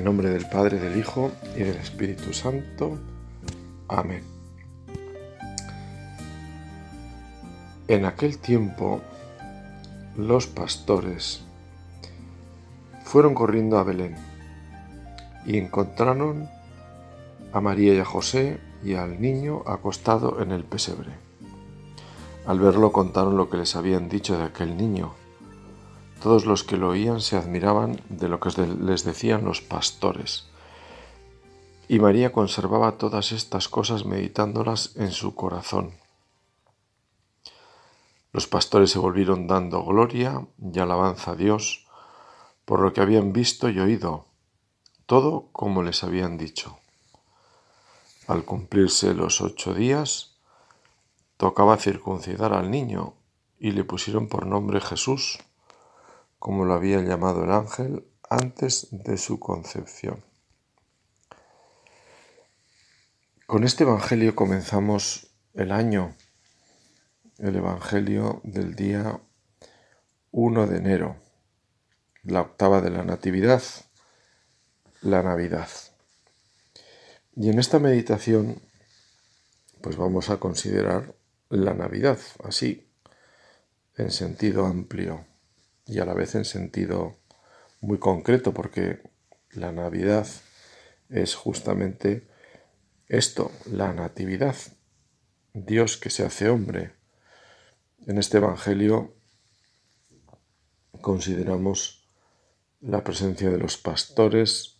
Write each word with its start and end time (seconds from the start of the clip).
El 0.00 0.06
nombre 0.06 0.30
del 0.30 0.46
Padre, 0.46 0.78
del 0.78 0.98
Hijo 0.98 1.30
y 1.54 1.58
del 1.58 1.76
Espíritu 1.76 2.32
Santo. 2.32 2.96
Amén. 3.86 4.24
En 7.86 8.06
aquel 8.06 8.38
tiempo 8.38 9.02
los 10.16 10.46
pastores 10.46 11.42
fueron 13.04 13.34
corriendo 13.34 13.76
a 13.76 13.84
Belén 13.84 14.16
y 15.44 15.58
encontraron 15.58 16.48
a 17.52 17.60
María 17.60 17.92
y 17.92 17.98
a 17.98 18.06
José 18.06 18.58
y 18.82 18.94
al 18.94 19.20
niño 19.20 19.64
acostado 19.66 20.40
en 20.40 20.52
el 20.52 20.64
pesebre. 20.64 21.10
Al 22.46 22.58
verlo 22.58 22.90
contaron 22.90 23.36
lo 23.36 23.50
que 23.50 23.58
les 23.58 23.76
habían 23.76 24.08
dicho 24.08 24.38
de 24.38 24.44
aquel 24.44 24.78
niño. 24.78 25.19
Todos 26.20 26.44
los 26.44 26.64
que 26.64 26.76
lo 26.76 26.90
oían 26.90 27.20
se 27.20 27.36
admiraban 27.36 28.00
de 28.10 28.28
lo 28.28 28.40
que 28.40 28.50
les 28.80 29.04
decían 29.04 29.44
los 29.44 29.62
pastores. 29.62 30.46
Y 31.88 31.98
María 31.98 32.30
conservaba 32.30 32.98
todas 32.98 33.32
estas 33.32 33.68
cosas 33.68 34.04
meditándolas 34.04 34.96
en 34.96 35.12
su 35.12 35.34
corazón. 35.34 35.94
Los 38.32 38.46
pastores 38.46 38.90
se 38.90 38.98
volvieron 38.98 39.46
dando 39.46 39.82
gloria 39.82 40.46
y 40.60 40.78
alabanza 40.78 41.32
a 41.32 41.36
Dios 41.36 41.86
por 42.64 42.80
lo 42.80 42.92
que 42.92 43.00
habían 43.00 43.32
visto 43.32 43.68
y 43.68 43.80
oído, 43.80 44.26
todo 45.06 45.48
como 45.50 45.82
les 45.82 46.04
habían 46.04 46.38
dicho. 46.38 46.78
Al 48.28 48.44
cumplirse 48.44 49.14
los 49.14 49.40
ocho 49.40 49.74
días, 49.74 50.36
tocaba 51.36 51.78
circuncidar 51.78 52.52
al 52.52 52.70
niño 52.70 53.14
y 53.58 53.72
le 53.72 53.82
pusieron 53.82 54.28
por 54.28 54.46
nombre 54.46 54.80
Jesús, 54.80 55.40
como 56.40 56.64
lo 56.64 56.72
había 56.72 57.00
llamado 57.02 57.44
el 57.44 57.52
ángel 57.52 58.08
antes 58.28 58.88
de 58.90 59.18
su 59.18 59.38
concepción. 59.38 60.24
Con 63.46 63.62
este 63.62 63.84
Evangelio 63.84 64.34
comenzamos 64.34 65.28
el 65.52 65.70
año, 65.70 66.16
el 67.38 67.56
Evangelio 67.56 68.40
del 68.42 68.74
día 68.74 69.20
1 70.30 70.66
de 70.66 70.78
enero, 70.78 71.16
la 72.22 72.40
octava 72.40 72.80
de 72.80 72.90
la 72.90 73.04
Natividad, 73.04 73.62
la 75.02 75.22
Navidad. 75.22 75.68
Y 77.36 77.50
en 77.50 77.58
esta 77.58 77.78
meditación, 77.78 78.62
pues 79.82 79.96
vamos 79.96 80.30
a 80.30 80.38
considerar 80.38 81.14
la 81.50 81.74
Navidad, 81.74 82.18
así, 82.44 82.90
en 83.98 84.10
sentido 84.10 84.64
amplio 84.64 85.29
y 85.90 85.98
a 85.98 86.04
la 86.04 86.14
vez 86.14 86.36
en 86.36 86.44
sentido 86.44 87.18
muy 87.80 87.98
concreto, 87.98 88.54
porque 88.54 89.02
la 89.50 89.72
Navidad 89.72 90.26
es 91.08 91.34
justamente 91.34 92.28
esto, 93.08 93.50
la 93.66 93.92
Natividad, 93.92 94.54
Dios 95.52 95.96
que 95.96 96.10
se 96.10 96.24
hace 96.24 96.48
hombre. 96.48 96.92
En 98.06 98.18
este 98.18 98.36
Evangelio 98.36 99.16
consideramos 101.00 102.08
la 102.80 103.02
presencia 103.02 103.50
de 103.50 103.58
los 103.58 103.76
pastores 103.76 104.76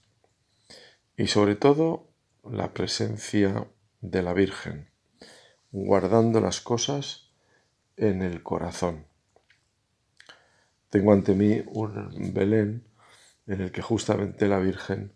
y 1.17 1.27
sobre 1.27 1.57
todo 1.57 2.09
la 2.45 2.73
presencia 2.73 3.67
de 4.01 4.23
la 4.23 4.33
Virgen, 4.33 4.91
guardando 5.73 6.41
las 6.41 6.61
cosas 6.61 7.33
en 7.97 8.23
el 8.23 8.45
corazón. 8.45 9.10
Tengo 10.91 11.13
ante 11.13 11.35
mí 11.35 11.63
un 11.67 12.33
Belén 12.35 12.85
en 13.47 13.61
el 13.61 13.73
que 13.73 13.81
justamente 13.81 14.49
la 14.49 14.59
Virgen 14.59 15.13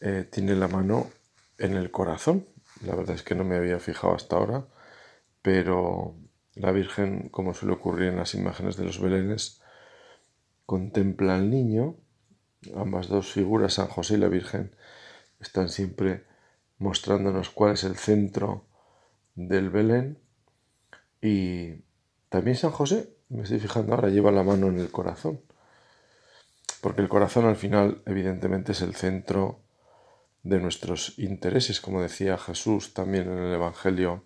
eh, 0.00 0.28
tiene 0.30 0.54
la 0.54 0.68
mano 0.68 1.10
en 1.58 1.74
el 1.74 1.90
corazón. 1.90 2.46
La 2.84 2.94
verdad 2.94 3.16
es 3.16 3.22
que 3.22 3.34
no 3.34 3.44
me 3.44 3.56
había 3.56 3.78
fijado 3.80 4.14
hasta 4.14 4.36
ahora, 4.36 4.66
pero 5.42 6.16
la 6.54 6.72
Virgen, 6.72 7.28
como 7.30 7.54
suele 7.54 7.74
ocurrir 7.74 8.08
en 8.08 8.16
las 8.16 8.34
imágenes 8.34 8.76
de 8.76 8.84
los 8.84 9.00
Belenes, 9.00 9.60
contempla 10.66 11.36
al 11.36 11.50
niño, 11.50 11.96
ambas 12.74 13.08
dos 13.08 13.32
figuras, 13.32 13.74
San 13.74 13.88
José 13.88 14.14
y 14.14 14.18
la 14.18 14.28
Virgen, 14.28 14.74
están 15.40 15.68
siempre 15.68 16.24
mostrándonos 16.78 17.50
cuál 17.50 17.74
es 17.74 17.84
el 17.84 17.96
centro 17.96 18.66
del 19.34 19.70
Belén 19.70 20.18
y 21.20 21.82
también 22.28 22.56
San 22.56 22.70
José, 22.70 23.15
me 23.28 23.42
estoy 23.42 23.58
fijando 23.58 23.94
ahora, 23.94 24.08
lleva 24.08 24.30
la 24.30 24.42
mano 24.42 24.68
en 24.68 24.78
el 24.78 24.90
corazón, 24.90 25.40
porque 26.80 27.02
el 27.02 27.08
corazón 27.08 27.46
al 27.46 27.56
final 27.56 28.02
evidentemente 28.06 28.72
es 28.72 28.82
el 28.82 28.94
centro 28.94 29.60
de 30.42 30.60
nuestros 30.60 31.18
intereses, 31.18 31.80
como 31.80 32.00
decía 32.00 32.38
Jesús 32.38 32.94
también 32.94 33.28
en 33.28 33.38
el 33.38 33.54
Evangelio, 33.54 34.24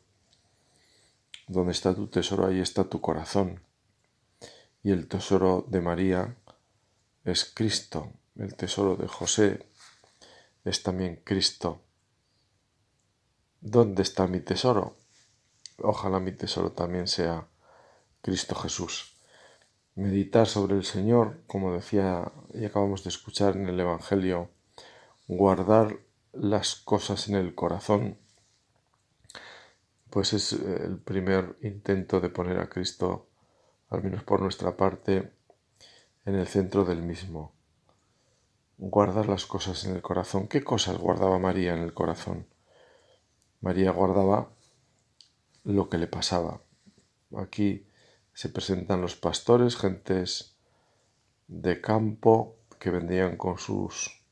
donde 1.49 1.73
está 1.73 1.95
tu 1.95 2.09
tesoro, 2.09 2.47
ahí 2.47 2.61
está 2.61 2.85
tu 2.85 3.01
corazón. 3.01 3.63
Y 4.83 4.93
el 4.93 5.09
tesoro 5.09 5.65
de 5.69 5.81
María 5.81 6.37
es 7.25 7.45
Cristo, 7.45 8.13
el 8.37 8.55
tesoro 8.55 8.97
de 8.97 9.09
José 9.09 9.67
es 10.65 10.83
también 10.83 11.23
Cristo. 11.25 11.83
¿Dónde 13.61 14.03
está 14.03 14.27
mi 14.27 14.41
tesoro? 14.41 14.97
Ojalá 15.79 16.21
mi 16.21 16.33
tesoro 16.33 16.73
también 16.73 17.07
sea 17.07 17.49
Cristo 18.23 18.55
Jesús. 18.55 19.17
Meditar 19.95 20.47
sobre 20.47 20.77
el 20.77 20.85
Señor, 20.85 21.43
como 21.47 21.73
decía 21.73 22.33
y 22.55 22.65
acabamos 22.65 23.05
de 23.05 23.11
escuchar 23.11 23.57
en 23.57 23.69
el 23.69 23.79
Evangelio, 23.81 24.51
guardar 25.27 26.01
las 26.33 26.77
cosas 26.77 27.29
en 27.29 27.37
el 27.37 27.55
corazón, 27.55 28.19
pues 30.11 30.33
es 30.33 30.53
el 30.53 30.99
primer 30.99 31.57
intento 31.63 32.21
de 32.21 32.31
poner 32.31 32.59
a 32.59 32.69
Cristo, 32.69 33.29
al 33.89 34.03
menos 34.03 34.23
por 34.25 34.41
nuestra 34.41 34.77
parte, 34.77 35.33
en 36.25 36.35
el 36.35 36.47
centro 36.47 36.85
del 36.85 37.03
mismo 37.03 37.55
guardar 38.81 39.29
las 39.29 39.45
cosas 39.45 39.85
en 39.85 39.95
el 39.95 40.01
corazón. 40.01 40.49
¿Qué 40.49 40.65
cosas 40.65 40.97
guardaba 40.97 41.39
María 41.39 41.75
en 41.75 41.81
el 41.81 41.93
corazón? 41.93 42.47
María 43.61 43.91
guardaba 43.91 44.51
lo 45.65 45.91
que 45.91 45.99
le 45.99 46.07
pasaba. 46.07 46.63
Aquí 47.37 47.87
se 48.41 48.49
presentan 48.49 49.03
los 49.03 49.17
pastores, 49.17 49.77
gentes 49.77 50.57
de 51.47 51.83
campo 51.83 52.57
que 52.79 52.89
vendían 52.89 53.37
con 53.37 53.59
sus 53.59 54.25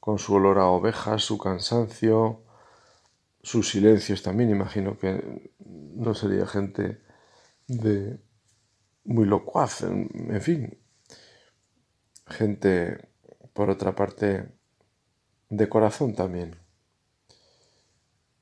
con 0.00 0.18
su 0.18 0.32
olor 0.32 0.58
a 0.58 0.68
ovejas, 0.68 1.22
su 1.22 1.36
cansancio, 1.36 2.44
sus 3.42 3.68
silencios 3.68 4.22
también, 4.22 4.48
imagino 4.48 4.96
que 4.96 5.52
no 5.58 6.14
sería 6.14 6.46
gente 6.46 7.02
de 7.68 8.18
muy 9.04 9.26
locuaz, 9.26 9.82
en 9.82 10.40
fin, 10.40 10.78
gente 12.26 13.10
por 13.52 13.68
otra 13.68 13.94
parte, 13.94 14.48
de 15.50 15.68
corazón 15.68 16.14
también. 16.14 16.56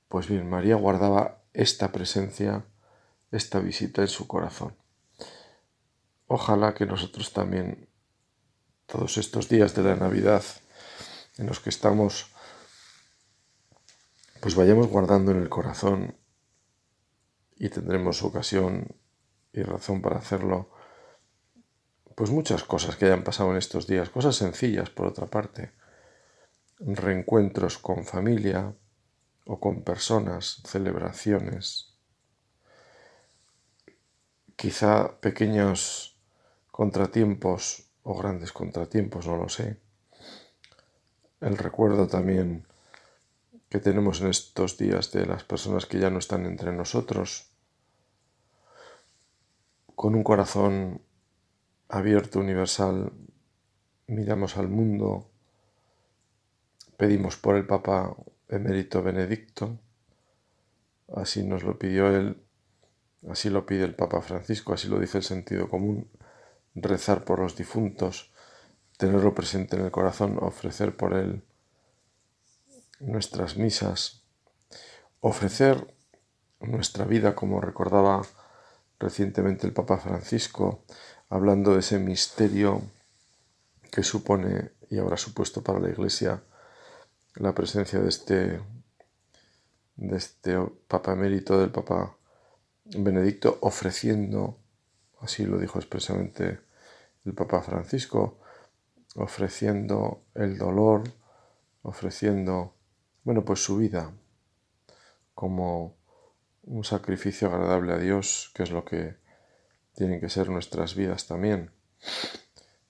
Pues 0.06 0.28
bien, 0.28 0.48
María 0.48 0.76
guardaba 0.76 1.42
esta 1.52 1.90
presencia, 1.90 2.64
esta 3.32 3.58
visita 3.58 4.02
en 4.02 4.08
su 4.08 4.26
corazón. 4.26 4.76
Ojalá 6.26 6.74
que 6.74 6.86
nosotros 6.86 7.32
también, 7.32 7.88
todos 8.86 9.18
estos 9.18 9.48
días 9.48 9.74
de 9.74 9.82
la 9.82 9.96
Navidad 9.96 10.44
en 11.38 11.46
los 11.46 11.60
que 11.60 11.70
estamos, 11.70 12.30
pues 14.40 14.54
vayamos 14.54 14.86
guardando 14.88 15.32
en 15.32 15.38
el 15.38 15.48
corazón 15.48 16.16
y 17.56 17.68
tendremos 17.68 18.22
ocasión 18.22 18.96
y 19.52 19.62
razón 19.62 20.02
para 20.02 20.18
hacerlo 20.18 20.70
pues 22.14 22.30
muchas 22.30 22.64
cosas 22.64 22.96
que 22.96 23.06
hayan 23.06 23.24
pasado 23.24 23.52
en 23.52 23.56
estos 23.56 23.86
días, 23.86 24.10
cosas 24.10 24.36
sencillas 24.36 24.90
por 24.90 25.06
otra 25.06 25.26
parte, 25.26 25.72
reencuentros 26.78 27.78
con 27.78 28.04
familia 28.04 28.74
o 29.46 29.58
con 29.58 29.82
personas, 29.82 30.62
celebraciones, 30.66 31.91
quizá 34.62 35.18
pequeños 35.18 36.14
contratiempos 36.70 37.90
o 38.04 38.14
grandes 38.14 38.52
contratiempos, 38.52 39.26
no 39.26 39.36
lo 39.36 39.48
sé. 39.48 39.80
El 41.40 41.58
recuerdo 41.58 42.06
también 42.06 42.64
que 43.68 43.80
tenemos 43.80 44.20
en 44.20 44.28
estos 44.28 44.78
días 44.78 45.10
de 45.10 45.26
las 45.26 45.42
personas 45.42 45.86
que 45.86 45.98
ya 45.98 46.10
no 46.10 46.20
están 46.20 46.46
entre 46.46 46.72
nosotros, 46.72 47.50
con 49.96 50.14
un 50.14 50.22
corazón 50.22 51.02
abierto, 51.88 52.38
universal, 52.38 53.10
miramos 54.06 54.56
al 54.56 54.68
mundo, 54.68 55.28
pedimos 56.96 57.36
por 57.36 57.56
el 57.56 57.66
Papa 57.66 58.14
emérito 58.48 59.02
Benedicto, 59.02 59.80
así 61.16 61.42
nos 61.42 61.64
lo 61.64 61.80
pidió 61.80 62.16
él, 62.16 62.41
así 63.30 63.50
lo 63.50 63.66
pide 63.66 63.84
el 63.84 63.94
Papa 63.94 64.20
Francisco, 64.22 64.72
así 64.72 64.88
lo 64.88 64.98
dice 64.98 65.18
el 65.18 65.24
sentido 65.24 65.68
común, 65.68 66.10
rezar 66.74 67.24
por 67.24 67.38
los 67.38 67.56
difuntos, 67.56 68.32
tenerlo 68.96 69.34
presente 69.34 69.76
en 69.76 69.84
el 69.84 69.90
corazón, 69.90 70.38
ofrecer 70.40 70.96
por 70.96 71.14
él 71.14 71.42
nuestras 73.00 73.56
misas, 73.56 74.22
ofrecer 75.20 75.92
nuestra 76.60 77.04
vida, 77.04 77.34
como 77.34 77.60
recordaba 77.60 78.22
recientemente 78.98 79.66
el 79.66 79.72
Papa 79.72 79.98
Francisco, 79.98 80.84
hablando 81.28 81.74
de 81.74 81.80
ese 81.80 81.98
misterio 81.98 82.82
que 83.90 84.02
supone 84.02 84.70
y 84.90 84.98
habrá 84.98 85.16
supuesto 85.16 85.62
para 85.62 85.80
la 85.80 85.90
Iglesia 85.90 86.42
la 87.34 87.54
presencia 87.54 87.98
de 87.98 88.08
este, 88.08 88.60
de 89.96 90.16
este 90.16 90.58
Papa 90.86 91.12
emérito, 91.12 91.58
del 91.58 91.70
Papa 91.70 92.16
Benedicto, 92.96 93.58
ofreciendo, 93.62 94.58
así 95.20 95.44
lo 95.44 95.58
dijo 95.58 95.78
expresamente 95.78 96.60
el 97.24 97.34
Papa 97.34 97.62
Francisco, 97.62 98.38
ofreciendo 99.14 100.24
el 100.34 100.58
dolor, 100.58 101.04
ofreciendo, 101.82 102.74
bueno, 103.24 103.44
pues 103.44 103.62
su 103.62 103.76
vida 103.76 104.12
como 105.34 105.96
un 106.64 106.84
sacrificio 106.84 107.48
agradable 107.48 107.92
a 107.92 107.98
Dios, 107.98 108.52
que 108.54 108.62
es 108.62 108.70
lo 108.70 108.84
que 108.84 109.16
tienen 109.94 110.20
que 110.20 110.28
ser 110.28 110.48
nuestras 110.48 110.94
vidas 110.94 111.26
también. 111.26 111.70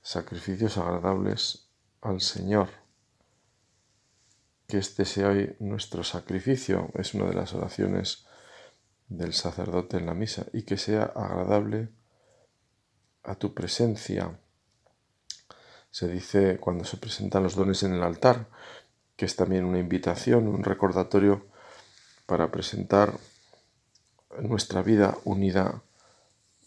Sacrificios 0.03 0.77
agradables 0.79 1.69
al 2.01 2.21
Señor. 2.21 2.69
Que 4.67 4.79
este 4.79 5.05
sea 5.05 5.29
hoy 5.29 5.57
nuestro 5.61 6.05
sacrificio, 6.05 6.91
es 6.95 7.15
una 7.15 7.27
de 7.27 7.35
las 7.35 7.55
oraciones 7.55 8.27
del 9.17 9.35
sacerdote 9.35 9.97
en 9.97 10.07
la 10.07 10.15
misa, 10.15 10.47
y 10.53 10.63
que 10.63 10.77
sea 10.77 11.05
agradable 11.05 11.91
a 13.23 13.35
tu 13.35 13.55
presencia. 13.55 14.39
Se 15.91 16.09
dice 16.09 16.59
cuando 16.59 16.85
se 16.85 16.97
presentan 16.97 17.43
los 17.43 17.55
dones 17.55 17.83
en 17.83 17.93
el 17.93 18.03
altar, 18.03 18.49
que 19.17 19.27
es 19.27 19.37
también 19.37 19.65
una 19.65 19.79
invitación, 19.79 20.49
un 20.49 20.65
recordatorio 20.65 21.47
para 22.27 22.51
presentar 22.51 23.19
nuestra 24.41 24.83
vida 24.83 25.17
unida 25.25 25.83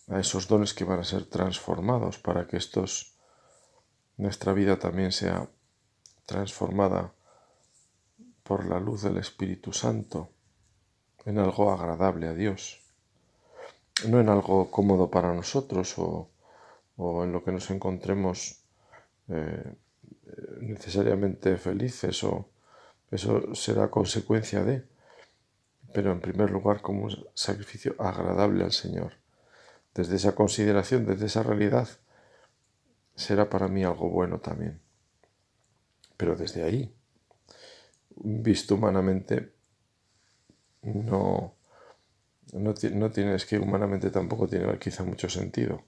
a 0.07 0.19
esos 0.19 0.47
dones 0.47 0.74
que 0.74 0.83
van 0.83 1.00
a 1.00 1.03
ser 1.03 1.25
transformados 1.25 2.19
para 2.19 2.47
que 2.47 2.57
estos 2.57 3.15
nuestra 4.18 4.53
vida 4.53 4.77
también 4.77 5.12
sea 5.12 5.50
transformada 6.25 7.13
por 8.44 8.65
la 8.65 8.80
luz 8.80 9.01
del 9.01 9.18
Espíritu 9.18 9.74
Santo 9.74 10.34
en 11.25 11.39
algo 11.39 11.72
agradable 11.72 12.27
a 12.27 12.33
Dios, 12.33 12.81
no 14.07 14.19
en 14.19 14.30
algo 14.30 14.69
cómodo 14.69 15.10
para 15.10 15.33
nosotros 15.33 15.95
o, 15.98 16.30
en 16.98 17.31
lo 17.31 17.44
que 17.44 17.51
nos 17.51 17.69
encontremos 17.72 18.62
eh, 19.27 19.74
necesariamente 20.62 21.57
felices 21.57 22.24
o 22.24 22.50
eso 23.12 23.54
será 23.56 23.89
consecuencia 23.89 24.63
de, 24.63 24.86
pero 25.94 26.12
en 26.12 26.19
primer 26.19 26.51
lugar 26.51 26.81
como 26.81 27.06
un 27.06 27.25
sacrificio 27.33 27.95
agradable 28.00 28.63
al 28.63 28.71
Señor. 28.71 29.13
Desde 29.94 30.18
esa 30.18 30.36
consideración, 30.36 31.06
desde 31.06 31.28
esa 31.28 31.44
realidad, 31.44 31.88
será 33.16 33.50
para 33.50 33.68
mí 33.68 33.83
algo 33.83 34.10
bueno 34.10 34.39
también. 34.39 34.81
Pero 36.18 36.36
desde 36.36 36.63
ahí, 36.63 36.94
visto 38.18 38.75
humanamente, 38.75 39.55
no, 40.85 41.55
no, 42.53 42.73
no 42.93 43.11
tienes 43.11 43.45
que 43.45 43.59
humanamente 43.59 44.11
tampoco 44.11 44.47
tiene 44.47 44.77
quizá 44.79 45.03
mucho 45.03 45.29
sentido. 45.29 45.83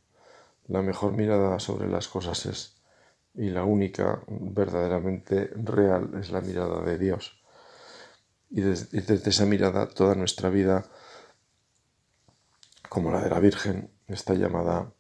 La 0.68 0.82
mejor 0.82 1.14
mirada 1.14 1.60
sobre 1.60 1.88
las 1.88 2.08
cosas 2.08 2.46
es, 2.46 2.82
y 3.36 3.50
la 3.50 3.64
única 3.64 4.22
verdaderamente 4.28 5.52
real, 5.56 6.12
es 6.20 6.32
la 6.32 6.42
mirada 6.42 6.82
de 6.82 6.98
Dios 6.98 7.38
y 8.50 8.62
desde, 8.62 9.30
esa 9.30 9.46
mirada 9.46 9.88
toda 9.88 10.16
nuestra 10.16 10.50
vida, 10.50 10.86
como 12.90 13.12
la 13.12 13.22
de 13.22 13.30
la 13.30 13.40
Virgen, 13.40 13.92
está 14.08 14.34
llamada 14.34 14.94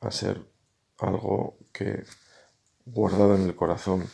a 0.00 0.10
ser 0.10 0.46
algo 0.98 1.58
que 1.72 2.04
guardado 2.86 3.34
en 3.34 3.42
el 3.42 3.56
corazón, 3.56 4.08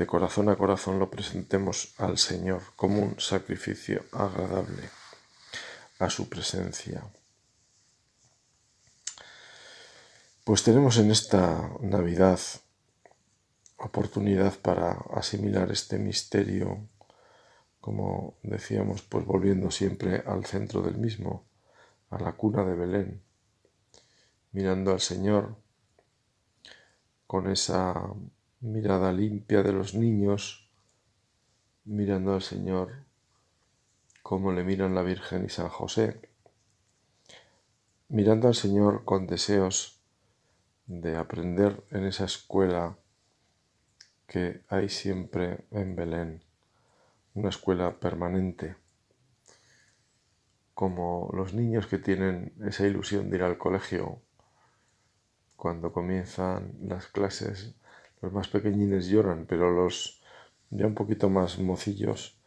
de 0.00 0.06
corazón 0.06 0.48
a 0.48 0.56
corazón 0.56 0.98
lo 0.98 1.10
presentemos 1.10 1.92
al 1.98 2.16
Señor 2.16 2.62
como 2.74 3.02
un 3.02 3.20
sacrificio 3.20 4.02
agradable 4.12 4.88
a 5.98 6.08
su 6.08 6.26
presencia. 6.26 7.04
Pues 10.42 10.62
tenemos 10.62 10.96
en 10.96 11.10
esta 11.10 11.70
Navidad 11.82 12.40
oportunidad 13.76 14.54
para 14.60 14.92
asimilar 15.12 15.70
este 15.70 15.98
misterio 15.98 16.88
como 17.80 18.38
decíamos, 18.42 19.02
pues 19.02 19.24
volviendo 19.26 19.70
siempre 19.70 20.22
al 20.26 20.44
centro 20.44 20.82
del 20.82 20.96
mismo, 20.96 21.46
a 22.10 22.18
la 22.18 22.32
cuna 22.32 22.64
de 22.64 22.74
Belén, 22.74 23.22
mirando 24.52 24.92
al 24.92 25.00
Señor 25.00 25.56
con 27.26 27.50
esa 27.50 28.02
mirada 28.60 29.12
limpia 29.12 29.62
de 29.62 29.72
los 29.72 29.94
niños, 29.94 30.70
mirando 31.84 32.34
al 32.34 32.42
Señor 32.42 33.04
como 34.22 34.52
le 34.52 34.62
miran 34.62 34.94
la 34.94 35.02
Virgen 35.02 35.44
y 35.44 35.48
San 35.48 35.68
José, 35.68 36.20
mirando 38.08 38.48
al 38.48 38.54
Señor 38.54 39.04
con 39.04 39.26
deseos 39.26 40.00
de 40.86 41.16
aprender 41.16 41.82
en 41.90 42.04
esa 42.04 42.26
escuela 42.26 42.96
que 44.26 44.62
hay 44.68 44.88
siempre 44.88 45.64
en 45.70 45.96
Belén 45.96 46.44
una 47.34 47.48
escuela 47.48 47.98
permanente, 47.98 48.76
como 50.74 51.30
los 51.32 51.54
niños 51.54 51.86
que 51.86 51.98
tienen 51.98 52.52
esa 52.64 52.86
ilusión 52.86 53.30
de 53.30 53.36
ir 53.36 53.42
al 53.42 53.58
colegio 53.58 54.20
cuando 55.56 55.92
comienzan 55.92 56.74
las 56.82 57.06
clases, 57.06 57.74
los 58.20 58.32
más 58.32 58.48
pequeñines 58.48 59.08
lloran, 59.08 59.46
pero 59.46 59.70
los 59.70 60.20
ya 60.70 60.86
un 60.86 60.94
poquito 60.94 61.28
más 61.28 61.58
mocillos 61.58 62.40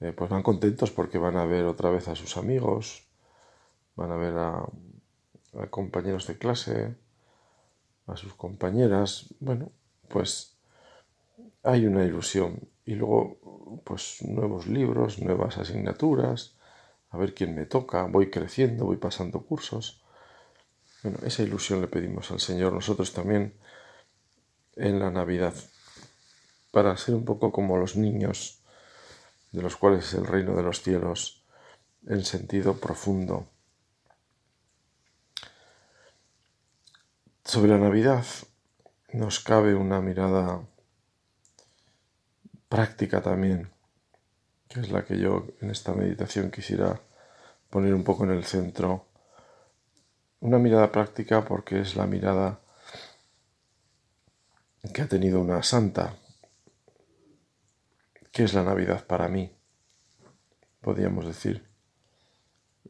eh, 0.00 0.12
pues 0.12 0.30
van 0.30 0.42
contentos 0.42 0.90
porque 0.90 1.18
van 1.18 1.36
a 1.36 1.44
ver 1.44 1.64
otra 1.66 1.90
vez 1.90 2.08
a 2.08 2.16
sus 2.16 2.36
amigos, 2.36 3.06
van 3.96 4.10
a 4.10 4.16
ver 4.16 4.34
a, 4.36 4.64
a 5.60 5.66
compañeros 5.68 6.26
de 6.26 6.38
clase, 6.38 6.94
a 8.06 8.16
sus 8.16 8.34
compañeras, 8.34 9.26
bueno, 9.40 9.70
pues 10.08 10.56
hay 11.62 11.86
una 11.86 12.04
ilusión. 12.04 12.68
Y 12.86 12.94
luego 12.94 13.38
pues 13.84 14.22
nuevos 14.22 14.66
libros, 14.66 15.20
nuevas 15.20 15.58
asignaturas, 15.58 16.56
a 17.10 17.18
ver 17.18 17.34
quién 17.34 17.54
me 17.54 17.66
toca, 17.66 18.04
voy 18.04 18.30
creciendo, 18.30 18.86
voy 18.86 18.96
pasando 18.96 19.42
cursos. 19.42 20.02
Bueno, 21.02 21.18
esa 21.24 21.42
ilusión 21.42 21.80
le 21.80 21.88
pedimos 21.88 22.30
al 22.30 22.40
Señor. 22.40 22.72
Nosotros 22.72 23.12
también 23.12 23.54
en 24.80 24.98
la 24.98 25.10
Navidad, 25.10 25.54
para 26.70 26.96
ser 26.96 27.14
un 27.14 27.24
poco 27.24 27.52
como 27.52 27.76
los 27.76 27.96
niños, 27.96 28.62
de 29.52 29.62
los 29.62 29.76
cuales 29.76 30.06
es 30.06 30.14
el 30.14 30.26
reino 30.26 30.56
de 30.56 30.62
los 30.62 30.82
cielos, 30.82 31.44
en 32.06 32.24
sentido 32.24 32.74
profundo. 32.80 33.46
Sobre 37.44 37.70
la 37.70 37.78
Navidad 37.78 38.24
nos 39.12 39.40
cabe 39.40 39.74
una 39.74 40.00
mirada 40.00 40.62
práctica 42.68 43.20
también, 43.20 43.70
que 44.68 44.80
es 44.80 44.90
la 44.90 45.04
que 45.04 45.18
yo 45.18 45.48
en 45.60 45.70
esta 45.70 45.92
meditación 45.92 46.50
quisiera 46.50 47.00
poner 47.68 47.92
un 47.92 48.04
poco 48.04 48.24
en 48.24 48.30
el 48.30 48.44
centro. 48.44 49.06
Una 50.40 50.58
mirada 50.58 50.90
práctica 50.90 51.44
porque 51.44 51.80
es 51.80 51.96
la 51.96 52.06
mirada 52.06 52.60
que 54.92 55.02
ha 55.02 55.08
tenido 55.08 55.40
una 55.40 55.62
santa. 55.62 56.16
¿Qué 58.32 58.44
es 58.44 58.54
la 58.54 58.64
Navidad 58.64 59.06
para 59.06 59.28
mí? 59.28 59.52
Podríamos 60.80 61.26
decir, 61.26 61.68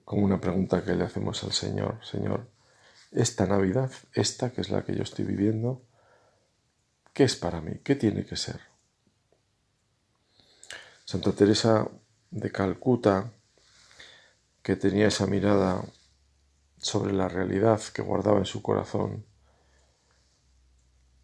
como 0.05 0.25
una 0.25 0.41
pregunta 0.41 0.85
que 0.85 0.95
le 0.95 1.05
hacemos 1.05 1.43
al 1.43 1.53
Señor, 1.53 1.99
Señor, 2.05 2.49
esta 3.11 3.47
Navidad, 3.47 3.91
esta 4.15 4.53
que 4.53 4.61
es 4.61 4.71
la 4.71 4.85
que 4.85 4.95
yo 4.95 5.03
estoy 5.03 5.25
viviendo, 5.25 5.83
¿qué 7.13 7.25
es 7.25 7.35
para 7.35 7.61
mí? 7.61 7.81
¿Qué 7.83 7.97
tiene 7.97 8.25
que 8.25 8.37
ser? 8.37 8.61
Santa 11.05 11.33
Teresa 11.33 11.89
de 12.31 12.53
Calcuta, 12.53 13.33
que 14.63 14.77
tenía 14.77 15.09
esa 15.09 15.27
mirada 15.27 15.83
sobre 16.77 17.13
la 17.13 17.29
realidad 17.29 17.81
que 17.93 18.03
guardaba 18.03 18.39
en 18.39 18.47
su 18.47 18.63
corazón 18.63 19.25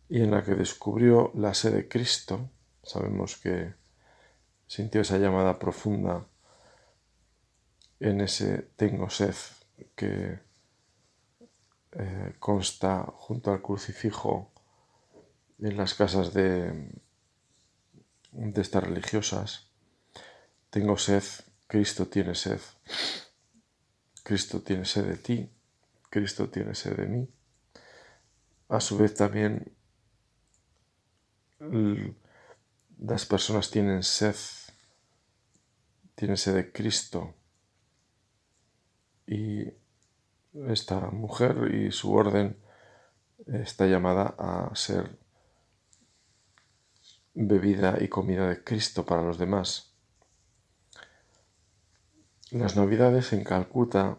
y 0.09 0.23
en 0.23 0.31
la 0.31 0.45
que 0.45 0.55
descubrió 0.55 1.33
la 1.35 1.55
sed 1.55 1.75
de 1.75 1.89
Cristo, 1.89 2.51
sabemos 2.83 3.37
que 3.37 3.75
sintió 4.67 5.01
esa 5.01 5.19
llamada 5.19 5.59
profunda 5.59 6.27
en 8.01 8.21
ese 8.21 8.71
tengo 8.77 9.11
sed 9.11 9.35
que 9.95 10.39
eh, 11.93 12.35
consta 12.39 13.05
junto 13.17 13.53
al 13.53 13.63
crucifijo 13.63 14.53
en 15.59 15.77
las 15.77 15.95
casas 15.95 16.35
de, 16.35 16.91
de 18.33 18.61
estas 18.61 18.85
religiosas. 18.85 19.71
Tengo 20.71 20.99
sed, 20.99 21.23
Cristo 21.67 22.07
tiene 22.07 22.35
sed. 22.35 22.61
Cristo 24.23 24.61
tiene 24.61 24.85
sed 24.85 25.05
de 25.05 25.17
ti, 25.17 25.51
Cristo 26.11 26.51
tiene 26.51 26.75
sed 26.75 26.97
de 26.97 27.07
mí. 27.07 27.29
A 28.69 28.81
su 28.81 28.99
vez 28.99 29.15
también 29.15 29.76
las 31.59 33.27
personas 33.27 33.71
tienen 33.71 34.03
sed, 34.03 34.37
tienen 36.15 36.37
sed 36.37 36.55
de 36.55 36.73
Cristo. 36.73 37.35
Y 39.27 39.65
esta 40.69 41.11
mujer 41.11 41.75
y 41.75 41.93
su 41.93 42.13
orden 42.13 42.59
está 43.47 43.87
llamada 43.87 44.35
a 44.39 44.75
ser 44.75 45.19
bebida 47.35 47.99
y 48.01 48.09
comida 48.09 48.49
de 48.49 48.65
Cristo 48.65 49.05
para 49.05 49.23
los 49.23 49.39
demás. 49.39 49.95
Las 52.51 52.77
navidades 52.77 53.33
en 53.33 53.45
Calcuta, 53.45 54.19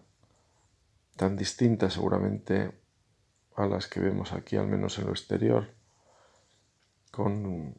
tan 1.15 1.35
distintas 1.35 1.93
seguramente 1.93 2.79
a 3.55 3.65
las 3.65 3.87
que 3.87 3.99
vemos 3.99 4.33
aquí, 4.33 4.57
al 4.57 4.67
menos 4.67 4.99
en 4.99 5.05
lo 5.05 5.11
exterior, 5.11 5.76
con 7.17 7.73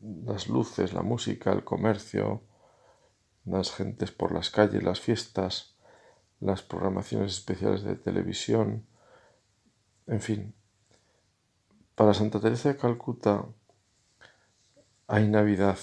las 0.00 0.46
luces, 0.46 0.92
la 0.92 1.02
música, 1.02 1.50
el 1.50 1.64
comercio, 1.64 2.44
las 3.44 3.72
gentes 3.72 4.12
por 4.12 4.30
las 4.30 4.50
calles, 4.50 4.84
las 4.84 5.00
fiestas, 5.00 5.74
las 6.38 6.62
programaciones 6.62 7.32
especiales 7.32 7.82
de 7.82 7.96
televisión, 7.96 8.86
en 10.06 10.20
fin. 10.20 10.54
Para 11.96 12.14
Santa 12.14 12.38
Teresa 12.38 12.68
de 12.68 12.76
Calcuta 12.76 13.46
hay 15.08 15.26
Navidad 15.26 15.78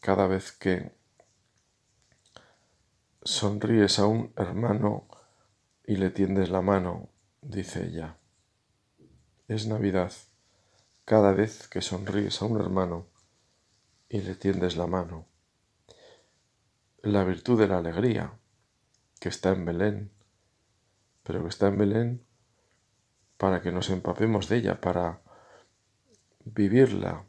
cada 0.00 0.26
vez 0.26 0.52
que 0.52 0.94
sonríes 3.22 3.98
a 3.98 4.06
un 4.06 4.32
hermano 4.36 5.06
y 5.86 5.96
le 5.96 6.08
tiendes 6.08 6.48
la 6.48 6.62
mano, 6.62 7.10
dice 7.42 7.88
ella. 7.88 8.16
Es 9.48 9.66
Navidad 9.66 10.10
cada 11.10 11.32
vez 11.32 11.66
que 11.66 11.82
sonríes 11.82 12.40
a 12.40 12.44
un 12.44 12.60
hermano 12.60 13.08
y 14.08 14.20
le 14.20 14.36
tiendes 14.36 14.76
la 14.76 14.86
mano. 14.86 15.26
La 17.02 17.24
virtud 17.24 17.58
de 17.58 17.66
la 17.66 17.78
alegría, 17.78 18.38
que 19.18 19.28
está 19.28 19.50
en 19.50 19.64
Belén, 19.64 20.12
pero 21.24 21.42
que 21.42 21.48
está 21.48 21.66
en 21.66 21.78
Belén 21.78 22.26
para 23.38 23.60
que 23.60 23.72
nos 23.72 23.90
empapemos 23.90 24.48
de 24.48 24.58
ella, 24.58 24.80
para 24.80 25.20
vivirla, 26.44 27.26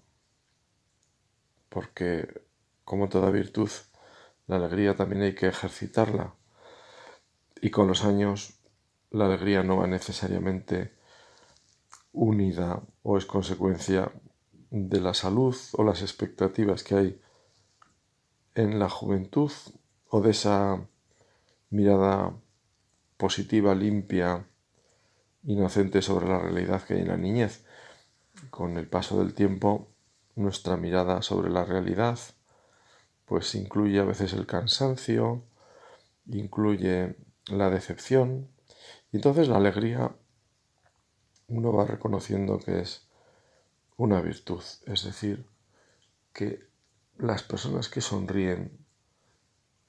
porque 1.68 2.46
como 2.84 3.10
toda 3.10 3.32
virtud, 3.32 3.72
la 4.46 4.58
alegría 4.58 4.96
también 4.96 5.24
hay 5.24 5.34
que 5.34 5.48
ejercitarla. 5.48 6.36
Y 7.60 7.72
con 7.72 7.88
los 7.88 8.06
años, 8.06 8.62
la 9.10 9.26
alegría 9.26 9.64
no 9.64 9.78
va 9.78 9.88
necesariamente 9.88 11.01
unida 12.14 12.82
o 13.04 13.18
es 13.18 13.26
consecuencia 13.26 14.12
de 14.70 15.00
la 15.02 15.14
salud 15.14 15.56
o 15.74 15.84
las 15.84 16.02
expectativas 16.02 16.84
que 16.84 16.96
hay 16.96 17.22
en 18.56 18.80
la 18.80 18.90
juventud 18.90 19.52
o 20.10 20.22
de 20.22 20.32
esa 20.32 20.86
mirada 21.70 22.34
positiva, 23.18 23.76
limpia, 23.76 24.46
inocente 25.44 26.02
sobre 26.02 26.28
la 26.28 26.40
realidad 26.40 26.84
que 26.84 26.96
hay 26.96 27.02
en 27.02 27.08
la 27.08 27.18
niñez. 27.18 27.66
Con 28.50 28.78
el 28.78 28.88
paso 28.88 29.20
del 29.20 29.34
tiempo 29.34 29.88
nuestra 30.36 30.78
mirada 30.78 31.22
sobre 31.22 31.50
la 31.50 31.66
realidad, 31.66 32.18
pues 33.26 33.56
incluye 33.56 34.00
a 34.00 34.06
veces 34.06 34.34
el 34.34 34.46
cansancio, 34.46 35.44
incluye 36.28 37.16
la 37.48 37.70
decepción, 37.70 38.50
y 39.12 39.18
entonces 39.18 39.48
la 39.48 39.58
alegría 39.58 40.16
uno 41.52 41.74
va 41.74 41.86
reconociendo 41.86 42.58
que 42.60 42.80
es 42.80 43.08
una 43.98 44.22
virtud, 44.22 44.64
es 44.86 45.04
decir, 45.04 45.46
que 46.34 46.68
las 47.18 47.44
personas 47.44 47.90
que 47.90 48.02
sonríen, 48.02 48.86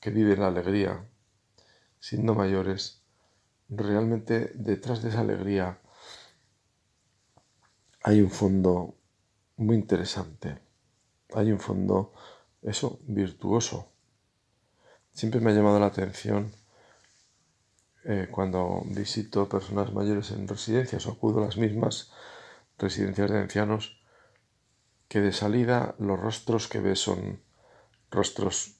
que 0.00 0.10
viven 0.10 0.40
la 0.40 0.48
alegría, 0.48 1.08
siendo 2.00 2.34
mayores, 2.34 3.02
realmente 3.68 4.50
detrás 4.54 5.02
de 5.02 5.10
esa 5.10 5.20
alegría 5.20 5.80
hay 8.02 8.20
un 8.20 8.30
fondo 8.30 8.96
muy 9.56 9.76
interesante. 9.76 10.58
Hay 11.34 11.52
un 11.52 11.60
fondo, 11.60 12.12
eso, 12.60 12.98
virtuoso. 13.04 13.92
Siempre 15.12 15.40
me 15.40 15.52
ha 15.52 15.54
llamado 15.54 15.78
la 15.78 15.86
atención 15.86 16.52
eh, 18.04 18.28
cuando 18.30 18.82
visito 18.86 19.48
personas 19.48 19.92
mayores 19.92 20.30
en 20.32 20.48
residencias 20.48 21.06
o 21.06 21.12
acudo 21.12 21.40
a 21.40 21.46
las 21.46 21.56
mismas 21.56 22.10
residencias 22.78 23.30
de 23.30 23.38
ancianos, 23.38 24.02
que 25.08 25.20
de 25.20 25.32
salida 25.32 25.94
los 25.98 26.18
rostros 26.18 26.68
que 26.68 26.80
ves 26.80 27.00
son 27.00 27.40
rostros 28.10 28.78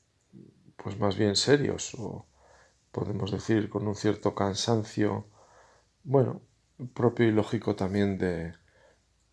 pues 0.77 0.99
más 0.99 1.17
bien 1.17 1.37
serios 1.37 1.95
o 1.99 2.27
podemos 2.91 3.31
decir 3.31 3.71
con 3.71 3.87
un 3.87 3.95
cierto 3.95 4.35
cansancio, 4.35 5.27
bueno, 6.05 6.43
propio 6.95 7.27
y 7.27 7.33
lógico 7.33 7.77
también 7.77 8.19
de, 8.19 8.55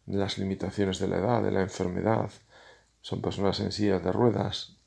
las 0.05 0.37
limitaciones 0.37 0.99
de 0.99 1.07
la 1.07 1.17
edad, 1.17 1.43
de 1.43 1.51
la 1.51 1.61
enfermedad. 1.61 2.31
Son 3.01 3.21
personas 3.21 3.59
en 3.59 3.71
sillas 3.71 4.03
de 4.03 4.11
ruedas. 4.11 4.77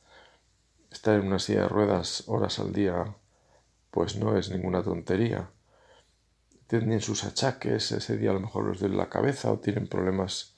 Estar 0.91 1.19
en 1.19 1.27
una 1.27 1.39
silla 1.39 1.63
de 1.63 1.69
ruedas 1.69 2.25
horas 2.27 2.59
al 2.59 2.73
día, 2.73 3.17
pues 3.93 4.17
no 4.17 4.37
es 4.39 4.51
ninguna 4.51 4.83
tontería. 4.83 5.51
Tienen 6.67 7.03
sus 7.03 7.25
achaques, 7.25 7.93
ese 7.93 8.17
día 8.17 8.31
a 8.31 8.33
lo 8.33 8.41
mejor 8.41 8.71
les 8.71 8.81
duele 8.81 8.97
la 8.97 9.11
cabeza 9.11 9.53
o 9.53 9.61
tienen 9.61 9.87
problemas 9.87 10.57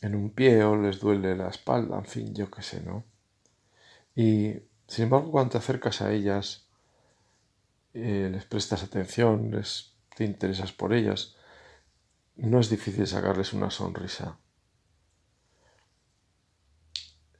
en 0.00 0.16
un 0.16 0.30
pie 0.30 0.64
o 0.64 0.76
les 0.76 0.98
duele 0.98 1.36
la 1.36 1.48
espalda, 1.48 1.96
en 1.96 2.04
fin, 2.04 2.34
yo 2.34 2.50
qué 2.50 2.60
sé, 2.60 2.82
¿no? 2.82 3.04
Y 4.16 4.54
sin 4.88 5.04
embargo, 5.04 5.30
cuando 5.30 5.52
te 5.52 5.58
acercas 5.58 6.02
a 6.02 6.12
ellas, 6.12 6.66
eh, 7.94 8.28
les 8.32 8.44
prestas 8.46 8.82
atención, 8.82 9.52
les, 9.52 9.94
te 10.16 10.24
interesas 10.24 10.72
por 10.72 10.92
ellas, 10.92 11.36
no 12.34 12.58
es 12.58 12.68
difícil 12.68 13.06
sacarles 13.06 13.52
una 13.52 13.70
sonrisa. 13.70 14.38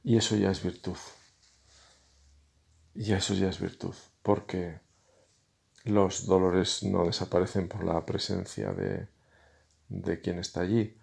Y 0.03 0.15
eso 0.15 0.37
ya 0.37 0.51
es 0.51 0.63
virtud. 0.63 0.97
Y 2.95 3.11
eso 3.11 3.33
ya 3.33 3.49
es 3.49 3.59
virtud, 3.59 3.95
porque 4.23 4.79
los 5.83 6.25
dolores 6.25 6.83
no 6.83 7.05
desaparecen 7.05 7.67
por 7.67 7.83
la 7.83 8.05
presencia 8.05 8.71
de, 8.71 9.07
de 9.89 10.21
quien 10.21 10.39
está 10.39 10.61
allí, 10.61 10.97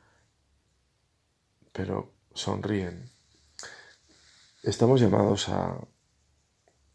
pero 1.73 2.12
sonríen. 2.35 3.11
Estamos 4.62 5.00
llamados 5.00 5.49
a, 5.49 5.79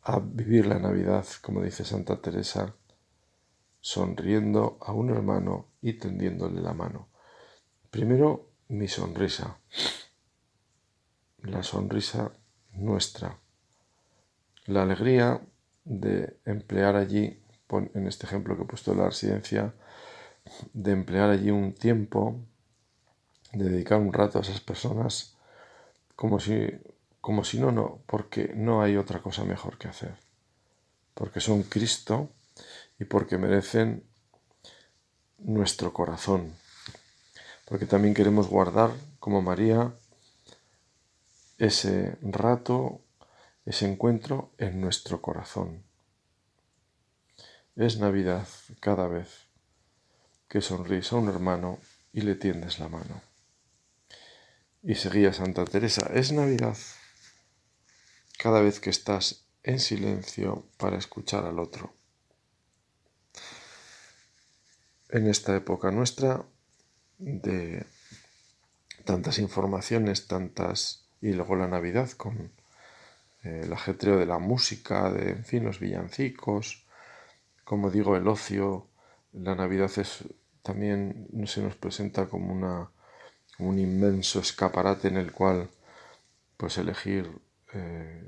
a 0.02 0.20
vivir 0.20 0.66
la 0.66 0.80
Navidad, 0.80 1.26
como 1.42 1.64
dice 1.64 1.86
Santa 1.86 2.22
Teresa, 2.22 2.76
sonriendo 3.80 4.78
a 4.82 4.92
un 4.92 5.12
hermano 5.12 5.68
y 5.82 5.94
tendiéndole 5.94 6.62
la 6.62 6.74
mano. 6.74 7.10
Primero, 7.92 8.50
mi 8.68 8.88
sonrisa, 8.88 9.60
la 11.44 11.62
sonrisa 11.62 12.32
nuestra, 12.74 13.40
la 14.66 14.84
alegría 14.84 15.40
de 15.86 16.38
emplear 16.46 16.96
allí, 16.96 17.40
en 17.94 18.08
este 18.08 18.26
ejemplo 18.26 18.56
que 18.56 18.64
he 18.64 18.68
puesto 18.68 18.92
de 18.92 18.98
la 18.98 19.06
residencia, 19.06 19.74
de 20.74 20.92
emplear 20.92 21.30
allí 21.30 21.50
un 21.52 21.74
tiempo, 21.74 22.40
de 23.54 23.70
dedicar 23.70 24.00
un 24.00 24.12
rato 24.12 24.38
a 24.38 24.42
esas 24.42 24.60
personas, 24.60 25.38
como 26.16 26.40
si, 26.40 26.68
como 27.22 27.44
si 27.44 27.60
no, 27.60 27.72
no, 27.72 28.00
porque 28.06 28.54
no 28.56 28.82
hay 28.82 28.98
otra 28.98 29.22
cosa 29.22 29.44
mejor 29.46 29.78
que 29.78 29.88
hacer, 29.88 30.16
porque 31.14 31.40
son 31.40 31.64
Cristo, 31.64 32.30
y 33.00 33.06
porque 33.06 33.38
merecen 33.38 34.04
nuestro 35.40 35.94
corazón. 35.94 36.54
Porque 37.66 37.86
también 37.86 38.14
queremos 38.14 38.48
guardar, 38.48 38.92
como 39.20 39.42
María, 39.42 39.94
ese 41.58 42.18
rato, 42.22 43.02
ese 43.66 43.86
encuentro 43.86 44.54
en 44.58 44.80
nuestro 44.80 45.22
corazón. 45.22 45.84
Es 47.76 47.98
Navidad 47.98 48.48
cada 48.80 49.08
vez 49.08 49.48
que 50.48 50.62
sonríes 50.62 51.12
a 51.12 51.18
un 51.18 51.30
hermano 51.30 51.80
y 52.14 52.22
le 52.22 52.36
tiendes 52.36 52.80
la 52.80 52.88
mano. 52.88 53.22
Y 54.84 54.96
seguía 54.96 55.34
Santa 55.34 55.66
Teresa, 55.66 56.10
es 56.14 56.32
Navidad 56.32 56.78
cada 58.38 58.62
vez 58.62 58.80
que 58.80 58.92
estás 58.92 59.48
en 59.64 59.80
silencio 59.80 60.68
para 60.78 60.98
escuchar 60.98 61.46
al 61.46 61.60
otro. 61.60 61.94
en 65.16 65.28
esta 65.28 65.56
época 65.56 65.92
nuestra 65.92 66.46
de 67.20 67.86
tantas 69.06 69.40
informaciones, 69.40 70.28
tantas... 70.28 71.08
y 71.22 71.32
luego 71.32 71.56
la 71.56 71.68
Navidad 71.68 72.12
con 72.12 72.52
el 73.46 73.72
ajetreo 73.72 74.18
de 74.18 74.26
la 74.26 74.40
música, 74.40 75.12
de, 75.12 75.32
en 75.32 75.46
fin, 75.46 75.64
los 75.64 75.80
villancicos, 75.80 76.88
como 77.64 77.92
digo, 77.92 78.16
el 78.16 78.28
ocio, 78.28 78.88
la 79.34 79.56
Navidad 79.56 79.92
es 79.98 80.26
también 80.62 81.28
se 81.46 81.62
nos 81.62 81.76
presenta 81.76 82.28
como 82.28 82.52
una 82.52 82.90
un 83.60 83.80
inmenso 83.80 84.40
escaparate 84.40 85.08
en 85.08 85.18
el 85.18 85.32
cual 85.32 85.70
pues 86.58 86.78
elegir 86.78 87.30
eh, 87.74 88.28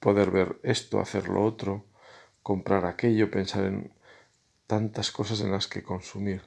poder 0.00 0.30
ver 0.30 0.60
esto, 0.62 1.00
hacer 1.00 1.28
lo 1.28 1.44
otro, 1.44 1.86
comprar 2.42 2.84
aquello, 2.86 3.30
pensar 3.30 3.64
en 3.64 3.92
tantas 4.66 5.10
cosas 5.10 5.40
en 5.40 5.50
las 5.50 5.66
que 5.66 5.82
consumir. 5.82 6.42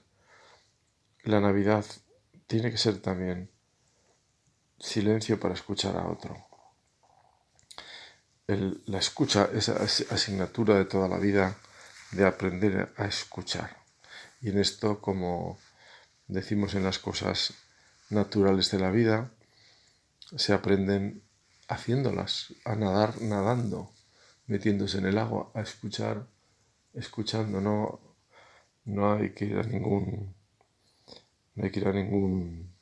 La 1.23 1.39
Navidad 1.39 1.85
tiene 2.47 2.71
que 2.71 2.77
ser 2.77 3.01
también 3.01 3.49
silencio 4.79 5.39
para 5.39 5.53
escuchar 5.53 5.97
a 5.97 6.07
otro. 6.07 6.48
La 8.49 8.97
escucha 8.97 9.49
es 9.53 9.69
asignatura 9.69 10.75
de 10.75 10.85
toda 10.85 11.07
la 11.07 11.19
vida 11.19 11.55
de 12.11 12.25
aprender 12.25 12.91
a 12.97 13.05
escuchar. 13.05 13.77
Y 14.41 14.49
en 14.49 14.59
esto, 14.59 15.01
como 15.01 15.59
decimos 16.27 16.73
en 16.73 16.83
las 16.83 16.97
cosas 16.97 17.53
naturales 18.09 18.71
de 18.71 18.79
la 18.79 18.89
vida, 18.89 19.31
se 20.35 20.53
aprenden 20.53 21.21
haciéndolas, 21.67 22.53
a 22.65 22.75
nadar 22.75 23.21
nadando, 23.21 23.91
metiéndose 24.47 24.97
en 24.97 25.05
el 25.05 25.19
agua, 25.19 25.51
a 25.53 25.61
escuchar, 25.61 26.25
escuchando, 26.93 27.61
no, 27.61 27.99
no 28.85 29.13
hay 29.13 29.29
que 29.31 29.45
ir 29.45 29.59
a 29.59 29.63
ningún, 29.63 30.33
no 31.53 31.63
hay 31.63 31.71
que 31.71 31.81
ir 31.81 31.87
a 31.87 31.93
ningún, 31.93 32.73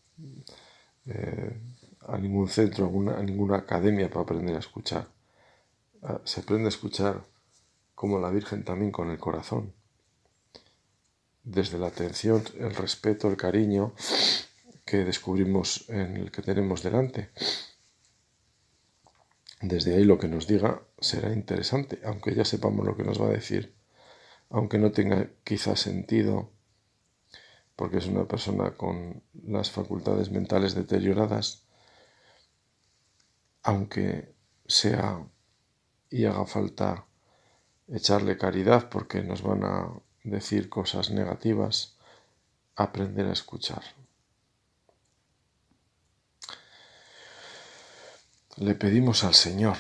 eh, 1.08 1.60
a 2.08 2.18
ningún 2.18 2.48
centro, 2.48 2.86
a 2.86 3.24
ninguna 3.24 3.58
academia 3.58 4.10
para 4.10 4.22
aprender 4.22 4.56
a 4.56 4.60
escuchar. 4.60 5.17
Ah, 6.04 6.22
se 6.26 6.42
aprende 6.42 6.66
a 6.66 6.70
escuchar 6.70 7.24
como 7.96 8.20
la 8.20 8.30
Virgen 8.30 8.64
también 8.64 8.92
con 8.92 9.10
el 9.10 9.18
corazón. 9.18 9.74
Desde 11.44 11.80
la 11.80 11.88
atención, 11.88 12.44
el 12.60 12.76
respeto, 12.76 13.30
el 13.30 13.38
cariño 13.38 13.94
que 14.86 15.04
descubrimos 15.04 15.90
en 15.90 16.18
el 16.18 16.32
que 16.32 16.42
tenemos 16.42 16.84
delante. 16.84 17.30
Desde 19.62 19.96
ahí 19.96 20.04
lo 20.04 20.20
que 20.20 20.28
nos 20.28 20.46
diga 20.46 20.84
será 21.00 21.34
interesante, 21.34 22.00
aunque 22.06 22.36
ya 22.36 22.46
sepamos 22.46 22.86
lo 22.86 22.96
que 22.96 23.04
nos 23.04 23.20
va 23.20 23.26
a 23.26 23.32
decir, 23.32 23.76
aunque 24.50 24.78
no 24.78 24.92
tenga 24.92 25.30
quizá 25.44 25.76
sentido, 25.76 26.52
porque 27.76 27.98
es 27.98 28.08
una 28.08 28.28
persona 28.28 28.78
con 28.78 29.24
las 29.46 29.72
facultades 29.72 30.30
mentales 30.30 30.76
deterioradas, 30.76 31.66
aunque 33.64 34.36
sea 34.68 35.28
y 36.10 36.26
haga 36.26 36.46
falta 36.46 37.06
echarle 37.88 38.38
caridad 38.38 38.90
porque 38.90 39.22
nos 39.24 39.42
van 39.42 39.64
a 39.64 39.92
decir 40.24 40.70
cosas 40.70 41.10
negativas, 41.10 41.98
aprender 42.76 43.28
a 43.28 43.34
escuchar. 43.34 43.82
Le 48.58 48.76
pedimos 48.76 49.24
al 49.24 49.36
Señor 49.36 49.78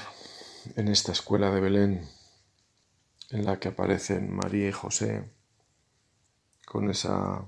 en 0.75 0.87
esta 0.87 1.11
escuela 1.11 1.51
de 1.51 1.59
Belén, 1.59 2.09
en 3.29 3.45
la 3.45 3.59
que 3.59 3.69
aparecen 3.69 4.33
María 4.33 4.69
y 4.69 4.71
José, 4.71 5.29
con 6.65 6.89
esa 6.89 7.45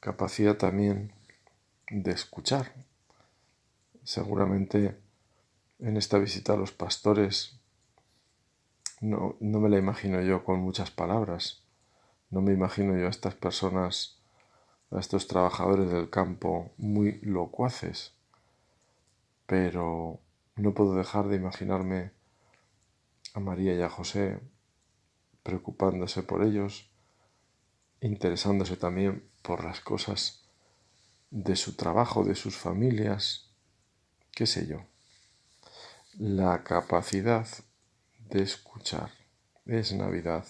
capacidad 0.00 0.56
también 0.56 1.12
de 1.88 2.10
escuchar. 2.10 2.74
Seguramente 4.02 4.98
en 5.78 5.96
esta 5.96 6.18
visita 6.18 6.54
a 6.54 6.56
los 6.56 6.72
pastores 6.72 7.58
no, 9.04 9.36
no 9.38 9.60
me 9.60 9.68
la 9.68 9.78
imagino 9.78 10.22
yo 10.22 10.44
con 10.44 10.60
muchas 10.60 10.90
palabras. 10.90 11.62
No 12.30 12.40
me 12.40 12.52
imagino 12.52 12.96
yo 12.96 13.06
a 13.06 13.10
estas 13.10 13.34
personas, 13.34 14.18
a 14.90 14.98
estos 14.98 15.28
trabajadores 15.28 15.90
del 15.90 16.08
campo 16.08 16.72
muy 16.78 17.20
locuaces. 17.20 18.14
Pero 19.46 20.20
no 20.56 20.72
puedo 20.72 20.94
dejar 20.94 21.28
de 21.28 21.36
imaginarme 21.36 22.12
a 23.34 23.40
María 23.40 23.74
y 23.74 23.82
a 23.82 23.90
José 23.90 24.40
preocupándose 25.42 26.22
por 26.22 26.42
ellos, 26.42 26.90
interesándose 28.00 28.78
también 28.78 29.28
por 29.42 29.64
las 29.64 29.80
cosas 29.80 30.48
de 31.30 31.56
su 31.56 31.76
trabajo, 31.76 32.24
de 32.24 32.36
sus 32.36 32.56
familias, 32.56 33.50
qué 34.30 34.46
sé 34.46 34.66
yo. 34.66 34.78
La 36.14 36.64
capacidad 36.64 37.46
de 38.30 38.42
escuchar. 38.42 39.10
Es 39.66 39.92
Navidad 39.92 40.46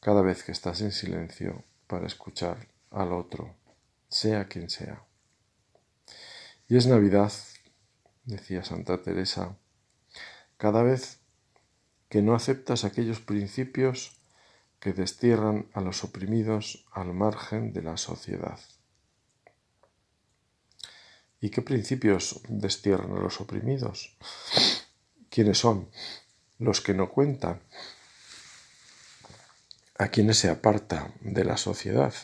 cada 0.00 0.22
vez 0.22 0.42
que 0.42 0.52
estás 0.52 0.80
en 0.80 0.92
silencio 0.92 1.64
para 1.86 2.06
escuchar 2.06 2.68
al 2.90 3.12
otro, 3.12 3.54
sea 4.08 4.48
quien 4.48 4.68
sea. 4.68 5.04
Y 6.66 6.76
es 6.76 6.86
Navidad, 6.86 7.32
decía 8.24 8.64
Santa 8.64 9.02
Teresa, 9.02 9.56
cada 10.56 10.82
vez 10.82 11.20
que 12.08 12.20
no 12.20 12.34
aceptas 12.34 12.84
aquellos 12.84 13.20
principios 13.20 14.20
que 14.80 14.92
destierran 14.92 15.70
a 15.72 15.80
los 15.80 16.02
oprimidos 16.02 16.84
al 16.92 17.14
margen 17.14 17.72
de 17.72 17.82
la 17.82 17.96
sociedad. 17.96 18.58
¿Y 21.40 21.50
qué 21.50 21.62
principios 21.62 22.40
destierran 22.48 23.12
a 23.12 23.20
los 23.20 23.40
oprimidos? 23.40 24.16
¿Quiénes 25.30 25.58
son? 25.58 25.88
Los 26.62 26.80
que 26.80 26.94
no 26.94 27.10
cuentan, 27.10 27.60
a 29.98 30.08
quienes 30.08 30.38
se 30.38 30.48
aparta 30.48 31.12
de 31.20 31.44
la 31.44 31.56
sociedad. 31.56 32.14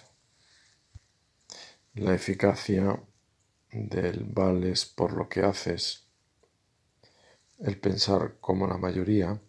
La 1.95 2.15
eficacia 2.15 3.03
del 3.73 4.25
vales 4.25 4.87
por 4.87 5.13
lo 5.13 5.29
que 5.29 5.43
haces, 5.43 6.07
el 7.59 7.79
pensar 7.79 8.37
como 8.41 8.69
la 8.69 8.79
mayoría, 8.79 9.41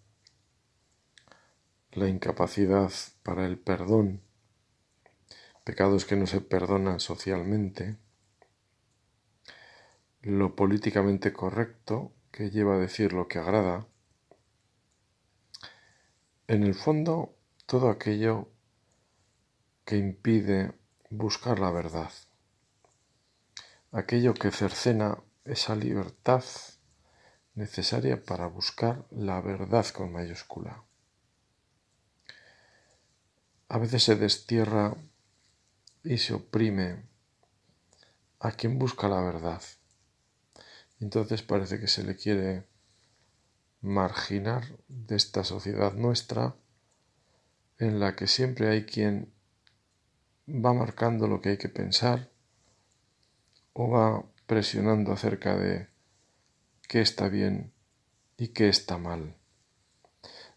la 1.92 2.08
incapacidad 2.08 2.92
para 3.22 3.46
el 3.46 3.60
perdón, 3.60 4.22
pecados 5.64 6.06
que 6.06 6.16
no 6.16 6.26
se 6.26 6.42
perdonan 6.42 7.00
socialmente, 7.00 7.98
lo 10.22 10.56
políticamente 10.56 11.32
correcto 11.32 12.12
que 12.32 12.50
lleva 12.50 12.76
a 12.76 12.80
decir 12.80 13.14
lo 13.14 13.28
que 13.28 13.38
agrada, 13.38 13.88
en 16.50 16.64
el 16.64 16.74
fondo, 16.74 17.38
todo 17.68 17.92
aquello 17.92 18.50
que 19.86 19.98
impide 19.98 20.74
buscar 21.12 21.60
la 21.60 21.70
verdad, 21.70 22.12
aquello 23.92 24.34
que 24.34 24.50
cercena 24.50 25.20
esa 25.46 25.76
libertad 25.76 26.44
necesaria 27.54 28.24
para 28.24 28.48
buscar 28.48 29.06
la 29.12 29.40
verdad 29.42 29.86
con 29.90 30.12
mayúscula. 30.12 30.84
A 33.68 33.78
veces 33.78 34.02
se 34.02 34.16
destierra 34.16 34.96
y 36.04 36.18
se 36.18 36.34
oprime 36.34 37.04
a 38.40 38.54
quien 38.54 38.80
busca 38.80 39.08
la 39.08 39.22
verdad. 39.22 39.62
Entonces 41.00 41.44
parece 41.44 41.80
que 41.80 41.88
se 41.88 42.04
le 42.04 42.16
quiere 42.16 42.66
marginar 43.82 44.64
de 44.88 45.16
esta 45.16 45.44
sociedad 45.44 45.94
nuestra 45.94 46.56
en 47.78 48.00
la 48.00 48.16
que 48.16 48.28
siempre 48.28 48.70
hay 48.70 48.86
quien 48.86 49.32
va 50.48 50.74
marcando 50.74 51.28
lo 51.28 51.42
que 51.42 51.50
hay 51.50 51.58
que 51.58 51.70
pensar 51.70 52.30
o 53.74 53.90
va 53.90 54.26
presionando 54.46 55.12
acerca 55.12 55.56
de 55.56 55.88
qué 56.88 57.02
está 57.02 57.30
bien 57.30 57.72
y 58.36 58.50
qué 58.50 58.68
está 58.68 58.98
mal, 58.98 59.36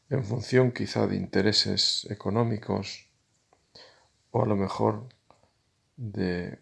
en 0.09 0.25
función 0.25 0.73
quizá 0.73 1.07
de 1.07 1.17
intereses 1.17 2.07
económicos 2.11 3.09
o 4.31 4.43
a 4.43 4.47
lo 4.47 4.57
mejor 4.57 5.09
de 5.97 6.59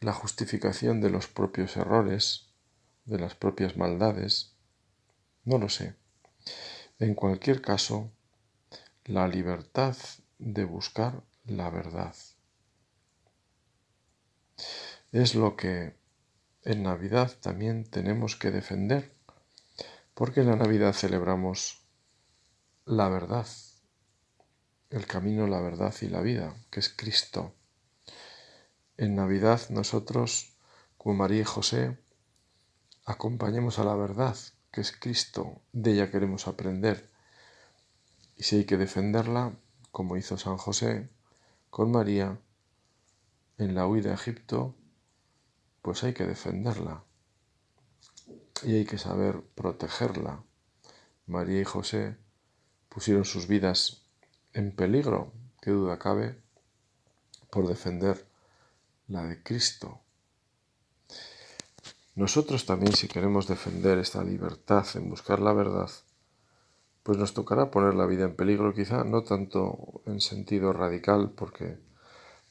la 0.00 0.12
justificación 0.12 1.00
de 1.00 1.10
los 1.10 1.28
propios 1.28 1.76
errores, 1.76 2.50
de 3.04 3.18
las 3.18 3.34
propias 3.34 3.76
maldades, 3.76 4.55
no 5.46 5.58
lo 5.58 5.68
sé. 5.68 5.94
En 6.98 7.14
cualquier 7.14 7.62
caso, 7.62 8.12
la 9.04 9.28
libertad 9.28 9.96
de 10.38 10.64
buscar 10.64 11.22
la 11.44 11.70
verdad. 11.70 12.14
Es 15.12 15.34
lo 15.34 15.56
que 15.56 15.96
en 16.62 16.82
Navidad 16.82 17.32
también 17.40 17.84
tenemos 17.84 18.34
que 18.36 18.50
defender, 18.50 19.14
porque 20.14 20.40
en 20.40 20.48
la 20.48 20.56
Navidad 20.56 20.92
celebramos 20.92 21.86
la 22.84 23.08
verdad, 23.08 23.46
el 24.90 25.06
camino, 25.06 25.46
la 25.46 25.60
verdad 25.60 25.94
y 26.00 26.08
la 26.08 26.20
vida, 26.20 26.56
que 26.70 26.80
es 26.80 26.88
Cristo. 26.88 27.54
en 28.96 29.14
Navidad 29.14 29.60
nosotros, 29.68 30.56
como 30.96 31.14
María 31.14 31.42
y 31.42 31.44
José, 31.44 31.98
acompañemos 33.04 33.78
a 33.78 33.84
la 33.84 33.94
verdad, 33.94 34.36
que 34.76 34.82
es 34.82 34.92
Cristo, 34.92 35.62
de 35.72 35.92
ella 35.92 36.10
queremos 36.10 36.46
aprender. 36.48 37.10
Y 38.36 38.42
si 38.42 38.56
hay 38.56 38.64
que 38.66 38.76
defenderla, 38.76 39.56
como 39.90 40.18
hizo 40.18 40.36
San 40.36 40.58
José 40.58 41.08
con 41.70 41.90
María 41.90 42.38
en 43.56 43.74
la 43.74 43.86
huida 43.86 44.10
a 44.10 44.14
Egipto, 44.16 44.74
pues 45.80 46.04
hay 46.04 46.12
que 46.12 46.26
defenderla. 46.26 47.04
Y 48.64 48.74
hay 48.74 48.84
que 48.84 48.98
saber 48.98 49.40
protegerla. 49.54 50.44
María 51.24 51.62
y 51.62 51.64
José 51.64 52.18
pusieron 52.90 53.24
sus 53.24 53.46
vidas 53.46 54.02
en 54.52 54.76
peligro, 54.76 55.32
qué 55.62 55.70
duda 55.70 55.98
cabe, 55.98 56.38
por 57.50 57.66
defender 57.66 58.28
la 59.08 59.24
de 59.24 59.42
Cristo. 59.42 60.02
Nosotros 62.16 62.64
también, 62.64 62.94
si 62.94 63.08
queremos 63.08 63.46
defender 63.46 63.98
esta 63.98 64.24
libertad 64.24 64.86
en 64.94 65.10
buscar 65.10 65.38
la 65.38 65.52
verdad, 65.52 65.90
pues 67.02 67.18
nos 67.18 67.34
tocará 67.34 67.70
poner 67.70 67.94
la 67.94 68.06
vida 68.06 68.24
en 68.24 68.34
peligro, 68.34 68.72
quizá 68.72 69.04
no 69.04 69.22
tanto 69.22 70.00
en 70.06 70.22
sentido 70.22 70.72
radical, 70.72 71.30
porque 71.36 71.78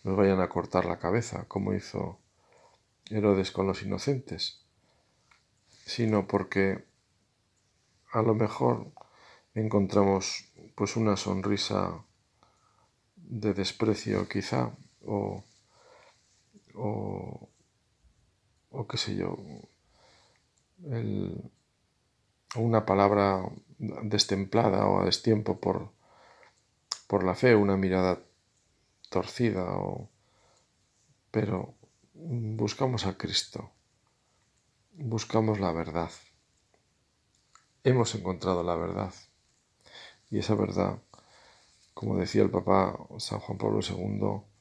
nos 0.04 0.16
vayan 0.16 0.40
a 0.40 0.50
cortar 0.50 0.86
la 0.86 1.00
cabeza, 1.00 1.46
como 1.48 1.74
hizo 1.74 2.20
Herodes 3.10 3.52
con 3.52 3.66
los 3.66 3.82
inocentes, 3.82 4.62
sino 5.68 6.28
porque 6.28 6.86
a 8.14 8.22
lo 8.22 8.36
mejor 8.36 8.92
encontramos 9.56 10.46
pues 10.76 10.96
una 10.96 11.18
sonrisa 11.18 12.04
de 13.16 13.56
desprecio 13.56 14.28
quizá 14.30 14.72
o, 15.06 15.44
o, 16.76 17.50
o 18.76 18.88
qué 18.88 18.98
sé 18.98 19.16
yo 19.16 19.38
una 22.56 22.86
palabra 22.86 23.44
destemplada 23.78 24.86
o 24.88 25.02
a 25.02 25.06
destiempo 25.06 25.60
por, 25.60 25.92
por 27.08 27.24
la 27.24 27.36
fe, 27.36 27.56
una 27.56 27.78
mirada 27.78 28.20
torcida 29.10 29.64
o 29.64 30.10
pero 31.32 31.76
buscamos 32.14 33.06
a 33.06 33.18
Cristo, 33.18 33.72
buscamos 34.94 35.60
la 35.60 35.74
verdad. 35.74 36.12
Hemos 37.84 38.16
encontrado 38.16 38.64
la 38.64 38.76
verdad. 38.76 39.14
Y 40.32 40.40
esa 40.40 40.56
verdad, 40.56 41.00
como 41.94 42.18
decía 42.18 42.42
el 42.42 42.50
Papa 42.50 42.98
San 43.20 43.42
Juan 43.42 43.58
Pablo 43.58 43.82
II, 43.82 44.55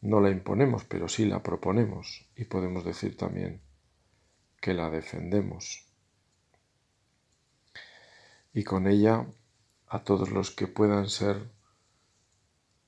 no 0.00 0.20
la 0.20 0.30
imponemos, 0.30 0.84
pero 0.84 1.08
sí 1.08 1.26
la 1.26 1.42
proponemos 1.42 2.26
y 2.34 2.44
podemos 2.44 2.84
decir 2.84 3.16
también 3.16 3.60
que 4.60 4.74
la 4.74 4.90
defendemos. 4.90 5.86
Y 8.52 8.64
con 8.64 8.86
ella 8.86 9.26
a 9.86 10.02
todos 10.04 10.30
los 10.30 10.50
que 10.50 10.66
puedan 10.66 11.08
ser 11.08 11.50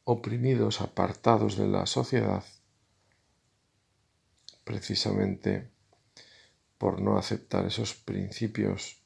oprimidos, 0.04 0.80
apartados 0.80 1.56
de 1.56 1.68
la 1.68 1.86
sociedad, 1.86 2.44
precisamente 4.64 5.70
por 6.78 7.00
no 7.00 7.18
aceptar 7.18 7.66
esos 7.66 7.94
principios 7.94 9.02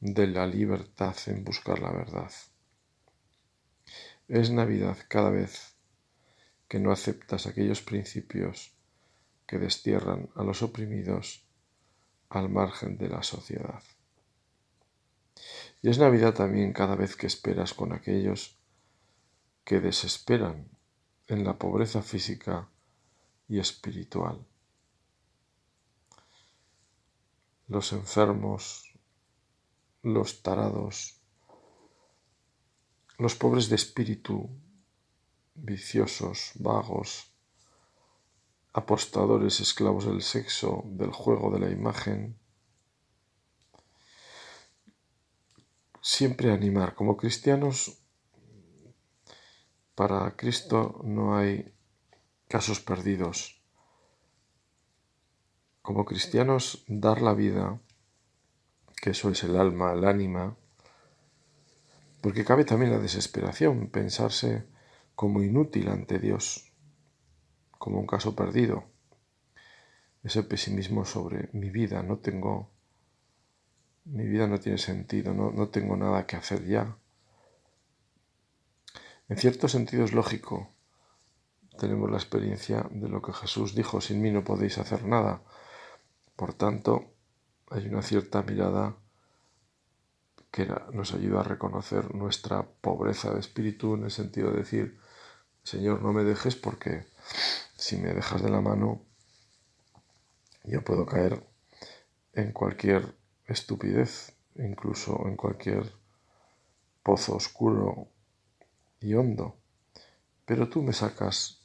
de 0.00 0.26
la 0.26 0.46
libertad 0.46 1.16
en 1.26 1.44
buscar 1.44 1.78
la 1.78 1.90
verdad. 1.90 2.30
Es 4.28 4.50
Navidad 4.50 4.98
cada 5.08 5.30
vez 5.30 5.75
que 6.68 6.80
no 6.80 6.92
aceptas 6.92 7.46
aquellos 7.46 7.82
principios 7.82 8.72
que 9.46 9.58
destierran 9.58 10.28
a 10.34 10.42
los 10.42 10.62
oprimidos 10.62 11.46
al 12.28 12.48
margen 12.48 12.98
de 12.98 13.08
la 13.08 13.22
sociedad. 13.22 13.82
Y 15.82 15.88
es 15.88 15.98
Navidad 15.98 16.34
también 16.34 16.72
cada 16.72 16.96
vez 16.96 17.14
que 17.14 17.26
esperas 17.26 17.74
con 17.74 17.92
aquellos 17.92 18.58
que 19.64 19.80
desesperan 19.80 20.68
en 21.28 21.44
la 21.44 21.58
pobreza 21.58 22.02
física 22.02 22.68
y 23.48 23.58
espiritual. 23.58 24.44
Los 27.68 27.92
enfermos, 27.92 28.92
los 30.02 30.42
tarados, 30.42 31.20
los 33.18 33.34
pobres 33.34 33.68
de 33.68 33.76
espíritu, 33.76 34.48
viciosos, 35.56 36.52
vagos, 36.54 37.32
apostadores, 38.72 39.60
esclavos 39.60 40.06
del 40.06 40.22
sexo, 40.22 40.82
del 40.86 41.10
juego, 41.10 41.50
de 41.50 41.60
la 41.60 41.70
imagen. 41.70 42.38
Siempre 46.00 46.52
animar. 46.52 46.94
Como 46.94 47.16
cristianos, 47.16 47.98
para 49.94 50.36
Cristo 50.36 51.00
no 51.04 51.36
hay 51.36 51.74
casos 52.48 52.80
perdidos. 52.80 53.62
Como 55.82 56.04
cristianos, 56.04 56.84
dar 56.86 57.22
la 57.22 57.34
vida 57.34 57.80
que 59.00 59.10
eso 59.10 59.30
es 59.30 59.44
el 59.44 59.56
alma, 59.56 59.92
el 59.92 60.04
ánima, 60.04 60.56
porque 62.20 62.44
cabe 62.44 62.64
también 62.64 62.90
la 62.90 62.98
desesperación, 62.98 63.88
pensarse 63.88 64.66
como 65.16 65.42
inútil 65.42 65.88
ante 65.88 66.18
Dios, 66.18 66.70
como 67.78 67.98
un 67.98 68.06
caso 68.06 68.36
perdido. 68.36 68.84
Ese 70.22 70.42
pesimismo 70.42 71.06
sobre 71.06 71.48
mi 71.52 71.70
vida, 71.70 72.02
no 72.02 72.18
tengo, 72.18 72.70
mi 74.04 74.26
vida 74.26 74.46
no 74.46 74.60
tiene 74.60 74.76
sentido, 74.76 75.32
no, 75.32 75.50
no 75.50 75.70
tengo 75.70 75.96
nada 75.96 76.26
que 76.26 76.36
hacer 76.36 76.66
ya. 76.66 76.98
En 79.28 79.38
cierto 79.38 79.68
sentido 79.68 80.04
es 80.04 80.12
lógico. 80.12 80.68
Tenemos 81.78 82.10
la 82.10 82.18
experiencia 82.18 82.86
de 82.90 83.08
lo 83.08 83.22
que 83.22 83.32
Jesús 83.32 83.74
dijo, 83.74 84.00
sin 84.02 84.20
mí 84.20 84.30
no 84.30 84.44
podéis 84.44 84.76
hacer 84.78 85.04
nada. 85.04 85.42
Por 86.36 86.52
tanto, 86.52 87.14
hay 87.70 87.86
una 87.86 88.02
cierta 88.02 88.42
mirada 88.42 88.96
que 90.50 90.68
nos 90.92 91.14
ayuda 91.14 91.40
a 91.40 91.44
reconocer 91.44 92.14
nuestra 92.14 92.66
pobreza 92.66 93.32
de 93.32 93.40
espíritu 93.40 93.94
en 93.94 94.04
el 94.04 94.10
sentido 94.10 94.50
de 94.50 94.58
decir, 94.58 95.05
Señor, 95.66 96.00
no 96.00 96.12
me 96.12 96.22
dejes 96.22 96.54
porque 96.54 97.06
si 97.76 97.96
me 97.96 98.14
dejas 98.14 98.40
de 98.40 98.50
la 98.50 98.60
mano, 98.60 99.02
yo 100.62 100.84
puedo 100.84 101.04
caer 101.06 101.44
en 102.34 102.52
cualquier 102.52 103.16
estupidez, 103.46 104.32
incluso 104.54 105.26
en 105.26 105.34
cualquier 105.34 105.92
pozo 107.02 107.34
oscuro 107.34 108.06
y 109.00 109.14
hondo. 109.14 109.56
Pero 110.44 110.68
tú 110.68 110.82
me 110.82 110.92
sacas, 110.92 111.58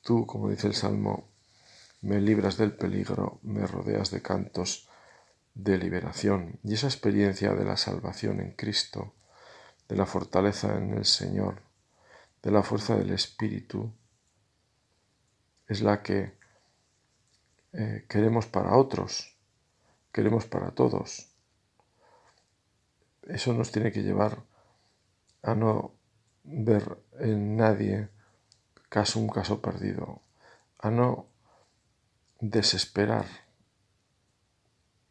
tú, 0.00 0.24
como 0.24 0.48
dice 0.48 0.68
el 0.68 0.74
Salmo, 0.74 1.28
me 2.00 2.18
libras 2.18 2.56
del 2.56 2.74
peligro, 2.74 3.40
me 3.42 3.66
rodeas 3.66 4.10
de 4.10 4.22
cantos 4.22 4.88
de 5.52 5.76
liberación. 5.76 6.60
Y 6.64 6.72
esa 6.72 6.86
experiencia 6.86 7.52
de 7.52 7.66
la 7.66 7.76
salvación 7.76 8.40
en 8.40 8.52
Cristo, 8.52 9.12
de 9.86 9.96
la 9.96 10.06
fortaleza 10.06 10.78
en 10.78 10.94
el 10.94 11.04
Señor, 11.04 11.65
de 12.46 12.52
la 12.52 12.62
fuerza 12.62 12.94
del 12.94 13.10
Espíritu, 13.10 13.92
es 15.66 15.80
la 15.80 16.00
que 16.00 16.38
eh, 17.72 18.06
queremos 18.08 18.46
para 18.46 18.76
otros, 18.76 19.36
queremos 20.12 20.46
para 20.46 20.70
todos. 20.70 21.26
Eso 23.22 23.52
nos 23.52 23.72
tiene 23.72 23.90
que 23.90 24.04
llevar 24.04 24.44
a 25.42 25.56
no 25.56 25.96
ver 26.44 27.02
en 27.18 27.56
nadie 27.56 28.10
caso 28.90 29.18
un 29.18 29.28
caso 29.28 29.60
perdido, 29.60 30.22
a 30.78 30.92
no 30.92 31.26
desesperar 32.38 33.26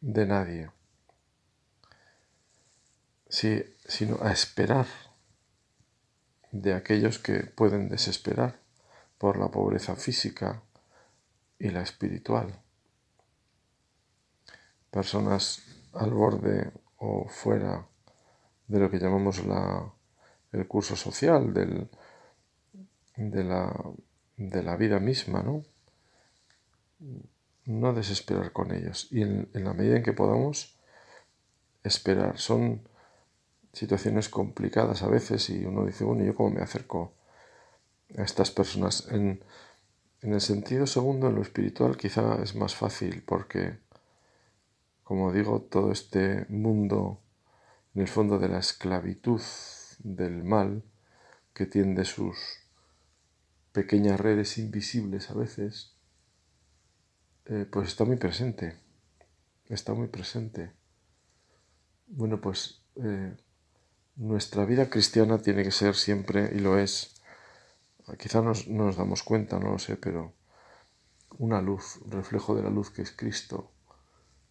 de 0.00 0.24
nadie, 0.24 0.70
sino 3.28 4.22
a 4.22 4.32
esperar 4.32 4.86
de 6.62 6.74
aquellos 6.74 7.18
que 7.18 7.40
pueden 7.40 7.88
desesperar 7.88 8.60
por 9.18 9.38
la 9.38 9.48
pobreza 9.48 9.96
física 9.96 10.62
y 11.58 11.70
la 11.70 11.82
espiritual. 11.82 12.60
Personas 14.90 15.62
al 15.92 16.10
borde 16.10 16.72
o 16.98 17.28
fuera 17.28 17.86
de 18.68 18.80
lo 18.80 18.90
que 18.90 18.98
llamamos 18.98 19.44
la, 19.44 19.92
el 20.52 20.66
curso 20.66 20.96
social 20.96 21.52
del, 21.52 21.88
de, 23.16 23.44
la, 23.44 23.72
de, 24.36 24.62
la, 24.62 24.76
vida 24.76 24.98
misma, 24.98 25.42
¿no? 25.42 25.62
No 27.64 27.92
desesperar 27.92 28.52
con 28.52 28.72
ellos 28.72 29.08
y 29.10 29.22
en, 29.22 29.48
en 29.52 29.64
la 29.64 29.74
medida 29.74 29.96
en 29.96 30.02
que 30.02 30.12
podamos 30.12 30.78
esperar. 31.82 32.38
Son 32.38 32.88
situaciones 33.80 34.28
complicadas 34.28 35.02
a 35.02 35.08
veces 35.08 35.50
y 35.50 35.64
uno 35.66 35.84
dice, 35.86 36.04
bueno, 36.04 36.24
¿yo 36.24 36.34
cómo 36.34 36.50
me 36.50 36.62
acerco 36.62 37.14
a 38.18 38.22
estas 38.22 38.50
personas? 38.50 39.06
En, 39.10 39.40
En 40.22 40.32
el 40.32 40.40
sentido 40.40 40.86
segundo, 40.86 41.28
en 41.28 41.34
lo 41.36 41.42
espiritual, 41.42 41.96
quizá 41.96 42.42
es 42.42 42.54
más 42.54 42.74
fácil 42.74 43.22
porque, 43.22 43.78
como 45.04 45.32
digo, 45.32 45.60
todo 45.60 45.92
este 45.92 46.46
mundo, 46.48 47.20
en 47.94 48.02
el 48.02 48.08
fondo 48.08 48.38
de 48.38 48.48
la 48.48 48.58
esclavitud 48.58 49.42
del 50.00 50.42
mal, 50.42 50.82
que 51.54 51.66
tiende 51.66 52.04
sus 52.04 52.36
pequeñas 53.72 54.18
redes 54.18 54.58
invisibles 54.58 55.30
a 55.30 55.34
veces, 55.34 55.94
eh, 57.44 57.66
pues 57.70 57.88
está 57.88 58.04
muy 58.04 58.16
presente, 58.16 58.76
está 59.68 59.94
muy 59.94 60.08
presente. 60.08 60.72
Bueno, 62.08 62.40
pues 62.40 62.82
eh, 62.96 63.36
nuestra 64.16 64.64
vida 64.64 64.88
cristiana 64.88 65.38
tiene 65.38 65.62
que 65.62 65.70
ser 65.70 65.94
siempre, 65.94 66.50
y 66.54 66.58
lo 66.58 66.78
es, 66.78 67.14
quizá 68.18 68.40
no 68.40 68.52
nos 68.68 68.96
damos 68.96 69.22
cuenta, 69.22 69.58
no 69.58 69.72
lo 69.72 69.78
sé, 69.78 69.96
pero 69.96 70.32
una 71.38 71.60
luz, 71.60 72.00
reflejo 72.08 72.54
de 72.54 72.62
la 72.62 72.70
luz 72.70 72.90
que 72.90 73.02
es 73.02 73.12
Cristo. 73.12 73.70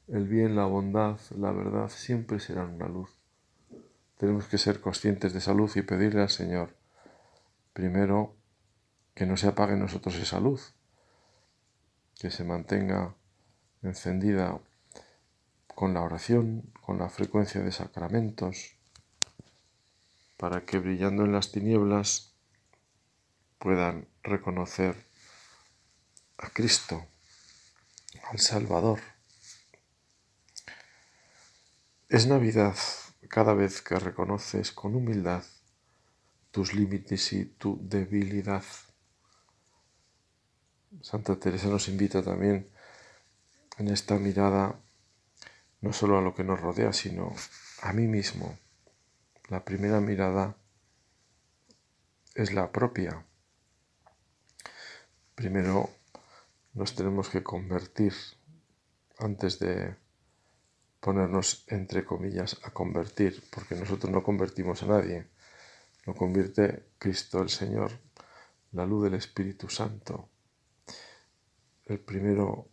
El 0.08 0.28
bien, 0.28 0.56
la 0.56 0.66
bondad, 0.66 1.20
la 1.36 1.52
verdad 1.52 1.90
siempre 1.90 2.40
serán 2.40 2.76
una 2.76 2.88
luz. 2.88 3.10
Tenemos 4.18 4.46
que 4.46 4.58
ser 4.58 4.80
conscientes 4.80 5.34
de 5.34 5.40
esa 5.40 5.54
luz 5.54 5.76
y 5.78 5.82
pedirle 5.82 6.22
al 6.22 6.30
Señor, 6.30 6.76
primero, 7.74 8.36
que 9.16 9.26
no 9.26 9.36
se 9.36 9.48
apague 9.48 9.74
en 9.74 9.80
nosotros 9.80 10.16
esa 10.16 10.40
luz, 10.40 10.74
que 12.20 12.30
se 12.30 12.44
mantenga 12.44 13.16
encendida 13.82 14.60
con 15.74 15.94
la 15.94 16.02
oración, 16.02 16.72
con 16.82 17.00
la 17.00 17.10
frecuencia 17.10 17.62
de 17.62 17.72
sacramentos, 17.72 18.76
para 20.38 20.66
que 20.66 20.80
brillando 20.80 21.24
en 21.24 21.32
las 21.32 21.52
tinieblas 21.52 22.34
puedan 23.58 24.08
reconocer 24.24 24.96
a 26.38 26.50
Cristo, 26.50 27.06
al 28.30 28.40
Salvador. 28.40 29.00
Es 32.10 32.28
Navidad 32.28 32.76
cada 33.30 33.54
vez 33.54 33.82
que 33.82 33.98
reconoces 33.98 34.72
con 34.72 34.96
humildad 34.96 35.44
tus 36.52 36.74
límites 36.74 37.34
y 37.34 37.46
tu 37.46 37.80
debilidad. 37.82 38.64
Santa 41.02 41.38
Teresa 41.38 41.68
nos 41.68 41.88
invita 41.88 42.22
también 42.22 42.70
en 43.78 43.90
esta 43.90 44.18
mirada 44.18 44.80
no 45.82 45.94
solo 45.94 46.18
a 46.18 46.22
lo 46.22 46.34
que 46.34 46.44
nos 46.44 46.60
rodea, 46.60 46.94
sino 46.94 47.34
a 47.82 47.94
mí 47.94 48.08
mismo. 48.08 48.58
La 49.48 49.64
primera 49.64 50.02
mirada 50.02 50.58
es 52.34 52.52
la 52.52 52.72
propia. 52.72 53.24
Primero 55.36 55.92
nos 56.74 56.96
tenemos 56.96 57.30
que 57.30 57.44
convertir 57.44 58.14
antes 59.20 59.60
de 59.60 59.96
ponernos 61.00 61.64
entre 61.68 62.04
comillas 62.04 62.60
a 62.64 62.72
convertir, 62.72 63.44
porque 63.52 63.76
nosotros 63.76 64.12
no 64.12 64.24
convertimos 64.24 64.82
a 64.82 64.88
nadie. 64.88 65.28
Lo 66.06 66.16
convierte 66.16 66.90
Cristo 66.98 67.44
el 67.44 67.50
Señor, 67.50 67.92
la 68.72 68.88
luz 68.88 69.04
del 69.04 69.14
Espíritu 69.14 69.70
Santo. 69.70 70.28
El 71.86 72.00
primero 72.00 72.68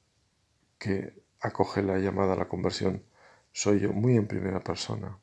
que 0.78 1.22
acoge 1.40 1.82
la 1.82 1.98
llamada 1.98 2.32
a 2.32 2.36
la 2.36 2.48
conversión 2.48 3.04
soy 3.52 3.80
yo, 3.80 3.92
muy 3.92 4.16
en 4.16 4.26
primera 4.26 4.64
persona. 4.64 5.21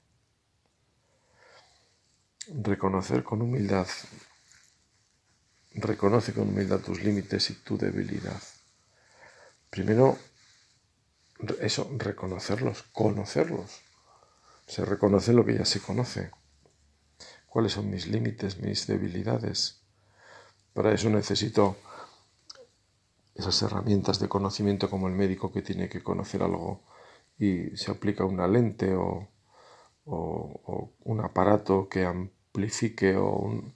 Reconocer 2.51 3.23
con 3.23 3.41
humildad 3.41 3.87
Reconoce 5.75 6.33
con 6.33 6.49
humildad 6.49 6.79
tus 6.79 7.03
límites 7.03 7.51
y 7.51 7.53
tu 7.53 7.77
debilidad. 7.77 8.41
Primero, 9.69 10.17
eso, 11.61 11.89
reconocerlos, 11.95 12.83
conocerlos. 12.91 13.81
Se 14.65 14.83
reconoce 14.83 15.31
lo 15.31 15.45
que 15.45 15.57
ya 15.57 15.65
se 15.65 15.79
conoce. 15.79 16.31
¿Cuáles 17.45 17.73
son 17.73 17.89
mis 17.89 18.07
límites, 18.07 18.59
mis 18.59 18.87
debilidades? 18.87 19.83
Para 20.73 20.91
eso 20.91 21.09
necesito 21.09 21.77
esas 23.35 23.61
herramientas 23.61 24.19
de 24.19 24.27
conocimiento 24.27 24.89
como 24.89 25.07
el 25.07 25.13
médico 25.13 25.51
que 25.51 25.61
tiene 25.61 25.87
que 25.87 26.01
conocer 26.03 26.43
algo 26.43 26.83
y 27.37 27.77
se 27.77 27.91
aplica 27.91 28.25
una 28.25 28.47
lente 28.47 28.95
o, 28.95 29.29
un 30.05 31.21
aparato 31.21 31.87
que 31.87 32.05
amplifique 32.49 33.15
o 33.15 33.29
un, 33.35 33.75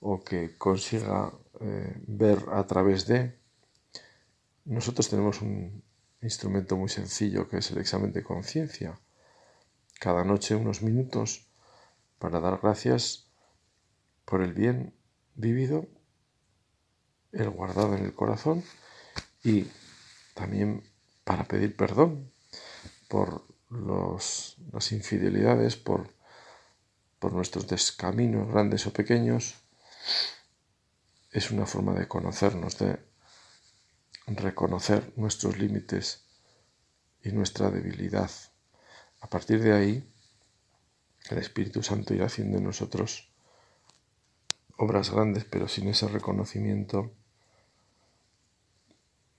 o 0.00 0.22
que 0.22 0.56
consiga 0.56 1.32
eh, 1.60 1.94
ver 2.06 2.38
a 2.52 2.66
través 2.66 3.06
de, 3.06 3.38
nosotros 4.64 5.08
tenemos 5.08 5.42
un 5.42 5.82
instrumento 6.22 6.76
muy 6.76 6.88
sencillo 6.88 7.48
que 7.48 7.58
es 7.58 7.70
el 7.72 7.78
examen 7.78 8.12
de 8.12 8.22
conciencia. 8.22 8.98
Cada 9.98 10.24
noche 10.24 10.54
unos 10.54 10.82
minutos 10.82 11.46
para 12.18 12.40
dar 12.40 12.60
gracias 12.62 13.26
por 14.24 14.40
el 14.42 14.52
bien 14.52 14.94
vivido, 15.34 15.88
el 17.32 17.50
guardado 17.50 17.96
en 17.96 18.04
el 18.04 18.14
corazón 18.14 18.62
y 19.42 19.66
también 20.34 20.84
para 21.24 21.44
pedir 21.44 21.76
perdón 21.76 22.30
por 23.08 23.44
las 23.68 24.92
infidelidades, 24.92 25.76
por, 25.76 26.08
por 27.22 27.32
nuestros 27.32 27.68
descaminos 27.68 28.48
grandes 28.50 28.84
o 28.88 28.92
pequeños, 28.92 29.54
es 31.30 31.52
una 31.52 31.66
forma 31.66 31.94
de 31.94 32.08
conocernos, 32.08 32.76
de 32.78 32.98
reconocer 34.26 35.12
nuestros 35.14 35.56
límites 35.56 36.24
y 37.22 37.30
nuestra 37.30 37.70
debilidad. 37.70 38.28
A 39.20 39.30
partir 39.30 39.62
de 39.62 39.72
ahí, 39.72 40.12
el 41.30 41.38
Espíritu 41.38 41.80
Santo 41.84 42.12
irá 42.12 42.26
haciendo 42.26 42.58
en 42.58 42.64
nosotros 42.64 43.30
obras 44.76 45.10
grandes, 45.10 45.44
pero 45.44 45.68
sin 45.68 45.86
ese 45.86 46.08
reconocimiento 46.08 47.12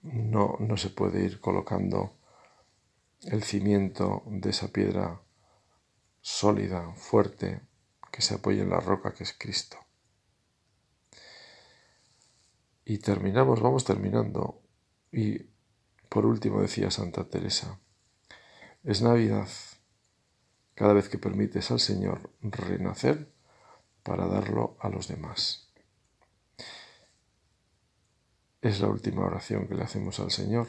no, 0.03 0.55
no 0.61 0.77
se 0.77 0.89
puede 0.89 1.25
ir 1.25 1.41
colocando 1.41 2.15
el 3.23 3.43
cimiento 3.43 4.23
de 4.27 4.51
esa 4.51 4.69
piedra 4.69 5.19
sólida, 6.21 6.93
fuerte, 6.95 7.59
que 8.13 8.21
se 8.21 8.35
apoya 8.35 8.61
en 8.61 8.69
la 8.69 8.79
roca 8.79 9.11
que 9.11 9.23
es 9.23 9.33
Cristo. 9.33 9.79
Y 12.85 12.99
terminamos, 12.99 13.59
vamos 13.59 13.85
terminando. 13.85 14.61
Y 15.11 15.39
por 16.09 16.27
último 16.27 16.61
decía 16.61 16.91
Santa 16.91 17.27
Teresa, 17.27 17.79
es 18.83 19.01
Navidad 19.01 19.47
cada 20.75 20.93
vez 20.93 21.09
que 21.09 21.17
permites 21.17 21.71
al 21.71 21.79
Señor 21.79 22.29
renacer 22.41 23.33
para 24.03 24.27
darlo 24.27 24.77
a 24.79 24.89
los 24.89 25.07
demás. 25.07 25.71
Es 28.61 28.79
la 28.79 28.89
última 28.89 29.25
oración 29.25 29.67
que 29.67 29.73
le 29.73 29.83
hacemos 29.83 30.19
al 30.19 30.29
Señor. 30.29 30.67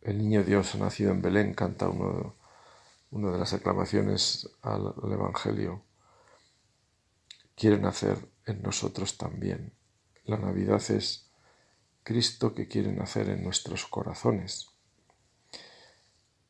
El 0.00 0.18
niño 0.18 0.44
Dios 0.44 0.76
ha 0.76 0.78
nacido 0.78 1.10
en 1.10 1.22
Belén, 1.22 1.54
canta 1.54 1.88
uno, 1.88 2.36
una 3.14 3.30
de 3.30 3.38
las 3.38 3.52
aclamaciones 3.52 4.50
al 4.60 4.92
Evangelio. 5.04 5.84
Quiere 7.54 7.78
nacer 7.78 8.28
en 8.44 8.60
nosotros 8.60 9.16
también. 9.16 9.72
La 10.24 10.36
Navidad 10.36 10.82
es 10.90 11.30
Cristo 12.02 12.54
que 12.54 12.66
quiere 12.66 12.92
nacer 12.92 13.28
en 13.28 13.44
nuestros 13.44 13.86
corazones. 13.86 14.66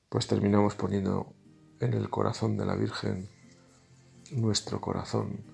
Pues 0.09 0.27
terminamos 0.27 0.75
poniendo 0.75 1.35
en 1.81 1.93
el 1.93 2.09
corazón 2.09 2.57
de 2.57 2.65
la 2.65 2.77
Virgen 2.77 3.29
nuestro 4.31 4.81
corazón, 4.81 5.45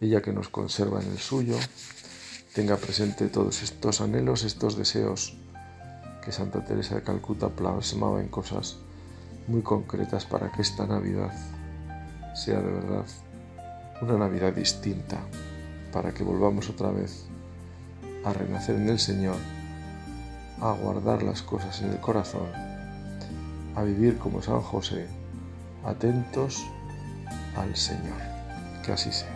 ella 0.00 0.22
que 0.22 0.32
nos 0.32 0.50
conserva 0.50 1.02
en 1.02 1.10
el 1.10 1.18
suyo, 1.18 1.56
tenga 2.54 2.76
presente 2.76 3.26
todos 3.26 3.60
estos 3.60 4.00
anhelos, 4.00 4.44
estos 4.44 4.76
deseos 4.76 5.36
que 6.22 6.30
Santa 6.30 6.64
Teresa 6.64 6.94
de 6.94 7.02
Calcuta 7.02 7.48
plasmaba 7.48 8.20
en 8.20 8.28
cosas 8.28 8.78
muy 9.46 9.62
concretas 9.62 10.24
para 10.24 10.50
que 10.50 10.62
esta 10.62 10.86
Navidad 10.86 11.32
sea 12.34 12.60
de 12.60 12.72
verdad 12.72 13.04
una 14.00 14.18
Navidad 14.18 14.52
distinta, 14.52 15.18
para 15.92 16.12
que 16.12 16.24
volvamos 16.24 16.68
otra 16.68 16.90
vez 16.90 17.26
a 18.24 18.32
renacer 18.32 18.76
en 18.76 18.88
el 18.88 18.98
Señor, 18.98 19.36
a 20.60 20.72
guardar 20.72 21.22
las 21.22 21.42
cosas 21.42 21.80
en 21.82 21.90
el 21.90 22.00
corazón, 22.00 22.48
a 23.76 23.82
vivir 23.82 24.18
como 24.18 24.42
San 24.42 24.60
José, 24.60 25.06
atentos 25.84 26.64
al 27.56 27.74
Señor. 27.76 28.20
Que 28.84 28.92
así 28.92 29.12
sea. 29.12 29.33